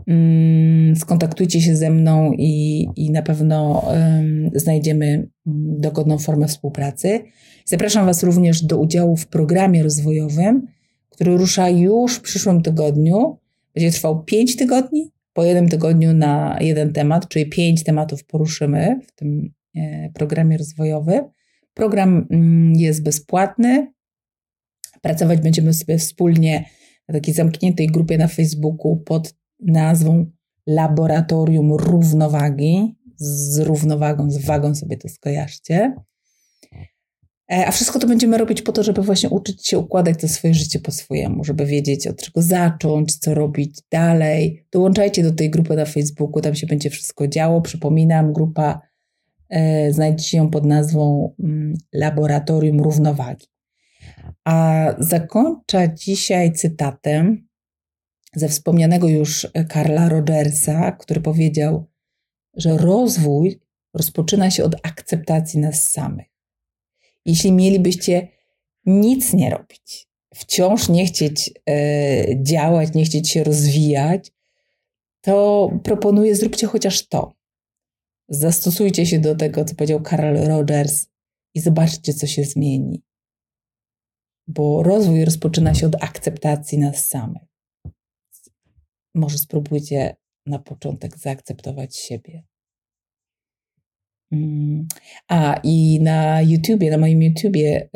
Mm, 0.07 0.95
skontaktujcie 0.95 1.61
się 1.61 1.75
ze 1.75 1.89
mną 1.89 2.31
i, 2.37 2.85
i 2.95 3.11
na 3.11 3.21
pewno 3.21 3.83
um, 3.87 4.49
znajdziemy 4.55 5.05
mm, 5.05 5.27
dogodną 5.81 6.17
formę 6.17 6.47
współpracy. 6.47 7.19
Zapraszam 7.65 8.05
Was 8.05 8.23
również 8.23 8.61
do 8.61 8.77
udziału 8.77 9.17
w 9.17 9.27
programie 9.27 9.83
rozwojowym, 9.83 10.67
który 11.09 11.37
rusza 11.37 11.69
już 11.69 12.15
w 12.15 12.21
przyszłym 12.21 12.61
tygodniu. 12.61 13.37
Będzie 13.75 13.91
trwał 13.91 14.23
5 14.23 14.55
tygodni, 14.55 15.11
po 15.33 15.43
jednym 15.43 15.69
tygodniu 15.69 16.13
na 16.13 16.57
jeden 16.61 16.93
temat, 16.93 17.27
czyli 17.27 17.49
5 17.49 17.83
tematów 17.83 18.23
poruszymy 18.23 18.99
w 19.07 19.11
tym 19.15 19.53
e, 19.75 20.09
programie 20.13 20.57
rozwojowym. 20.57 21.25
Program 21.73 22.27
mm, 22.31 22.73
jest 22.73 23.03
bezpłatny. 23.03 23.93
Pracować 25.01 25.41
będziemy 25.41 25.73
sobie 25.73 25.97
wspólnie 25.97 26.65
na 27.07 27.13
takiej 27.13 27.33
zamkniętej 27.33 27.87
grupie 27.87 28.17
na 28.17 28.27
Facebooku 28.27 28.97
pod 28.97 29.38
nazwą 29.59 30.25
Laboratorium 30.67 31.73
Równowagi. 31.73 32.95
Z 33.21 33.59
równowagą, 33.59 34.31
z 34.31 34.45
wagą 34.45 34.75
sobie 34.75 34.97
to 34.97 35.09
skojarzcie. 35.09 35.93
E, 37.51 37.67
a 37.67 37.71
wszystko 37.71 37.99
to 37.99 38.07
będziemy 38.07 38.37
robić 38.37 38.61
po 38.61 38.71
to, 38.71 38.83
żeby 38.83 39.01
właśnie 39.01 39.29
uczyć 39.29 39.67
się 39.67 39.77
układać 39.77 40.21
to 40.21 40.27
swoje 40.27 40.53
życie 40.53 40.79
po 40.79 40.91
swojemu, 40.91 41.43
żeby 41.43 41.65
wiedzieć 41.65 42.07
od 42.07 42.21
czego 42.21 42.41
zacząć, 42.41 43.15
co 43.15 43.33
robić 43.33 43.79
dalej. 43.91 44.65
Dołączajcie 44.71 45.23
do 45.23 45.31
tej 45.31 45.49
grupy 45.49 45.75
na 45.75 45.85
Facebooku, 45.85 46.41
tam 46.41 46.55
się 46.55 46.67
będzie 46.67 46.89
wszystko 46.89 47.27
działo. 47.27 47.61
Przypominam, 47.61 48.33
grupa 48.33 48.81
e, 49.49 49.93
znajdziecie 49.93 50.37
ją 50.37 50.49
pod 50.49 50.65
nazwą 50.65 51.33
mm, 51.39 51.73
Laboratorium 51.93 52.81
Równowagi. 52.81 53.47
A 54.45 54.85
zakończę 54.99 55.93
dzisiaj 55.95 56.53
cytatem 56.53 57.48
ze 58.35 58.49
wspomnianego 58.49 59.07
już 59.07 59.47
Karla 59.69 60.09
Rogersa, 60.09 60.91
który 60.91 61.21
powiedział, 61.21 61.85
że 62.53 62.77
rozwój 62.77 63.59
rozpoczyna 63.93 64.51
się 64.51 64.63
od 64.63 64.75
akceptacji 64.83 65.59
nas 65.59 65.89
samych. 65.89 66.27
Jeśli 67.25 67.51
mielibyście 67.51 68.27
nic 68.85 69.33
nie 69.33 69.49
robić, 69.49 70.07
wciąż 70.35 70.89
nie 70.89 71.05
chcieć 71.05 71.53
e, 71.69 72.43
działać, 72.43 72.93
nie 72.93 73.05
chcieć 73.05 73.29
się 73.29 73.43
rozwijać, 73.43 74.31
to 75.21 75.69
proponuję, 75.83 76.35
zróbcie 76.35 76.67
chociaż 76.67 77.07
to. 77.07 77.33
Zastosujcie 78.29 79.05
się 79.05 79.19
do 79.19 79.35
tego, 79.35 79.65
co 79.65 79.75
powiedział 79.75 80.01
Carl 80.01 80.37
Rogers 80.47 81.07
i 81.53 81.59
zobaczcie, 81.59 82.13
co 82.13 82.27
się 82.27 82.43
zmieni. 82.43 83.03
Bo 84.47 84.83
rozwój 84.83 85.25
rozpoczyna 85.25 85.73
się 85.73 85.87
od 85.87 86.03
akceptacji 86.03 86.77
nas 86.77 87.07
samych. 87.07 87.48
Może 89.19 89.37
spróbujcie 89.37 90.15
na 90.45 90.59
początek 90.59 91.17
zaakceptować 91.17 91.95
siebie. 91.95 92.43
Mm. 94.31 94.87
A 95.27 95.59
i 95.63 95.99
na 96.01 96.41
YouTubie, 96.41 96.91
na 96.91 96.97
moim 96.97 97.23
YouTubie 97.23 97.89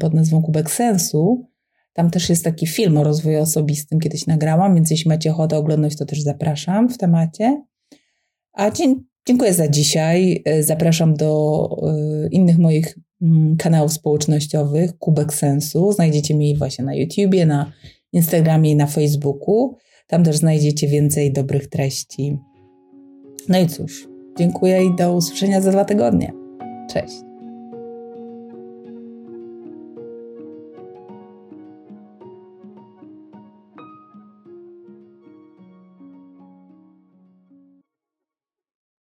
pod 0.00 0.14
nazwą 0.14 0.42
Kubek 0.42 0.70
Sensu, 0.70 1.46
tam 1.92 2.10
też 2.10 2.28
jest 2.28 2.44
taki 2.44 2.66
film 2.66 2.96
o 2.96 3.04
rozwoju 3.04 3.40
osobistym, 3.40 4.00
kiedyś 4.00 4.26
nagrałam, 4.26 4.74
więc 4.74 4.90
jeśli 4.90 5.08
macie 5.08 5.30
ochotę 5.30 5.56
oglądać, 5.56 5.96
to 5.96 6.06
też 6.06 6.22
zapraszam 6.22 6.88
w 6.88 6.98
temacie. 6.98 7.62
A 8.52 8.70
dziękuję 9.26 9.54
za 9.54 9.68
dzisiaj. 9.68 10.42
E, 10.44 10.62
zapraszam 10.62 11.14
do 11.14 11.68
e, 11.82 12.28
innych 12.28 12.58
moich 12.58 12.98
mm, 13.22 13.56
kanałów 13.56 13.92
społecznościowych 13.92 14.98
Kubek 14.98 15.34
Sensu. 15.34 15.92
Znajdziecie 15.92 16.34
mnie 16.34 16.56
właśnie 16.56 16.84
na 16.84 16.94
YouTubie, 16.94 17.46
na 17.46 17.72
Instagramie 18.12 18.70
i 18.70 18.76
na 18.76 18.86
Facebooku. 18.86 19.76
Tam 20.06 20.24
też 20.24 20.36
znajdziecie 20.36 20.88
więcej 20.88 21.32
dobrych 21.32 21.66
treści. 21.66 22.38
No 23.48 23.58
i 23.58 23.66
cóż, 23.66 24.08
Dziękuję 24.38 24.84
i 24.84 24.96
do 24.96 25.14
usłyszenia 25.14 25.60
za 25.60 25.70
dwa 25.70 25.84
tygodnie. 25.84 26.32
Cześć. 26.90 27.25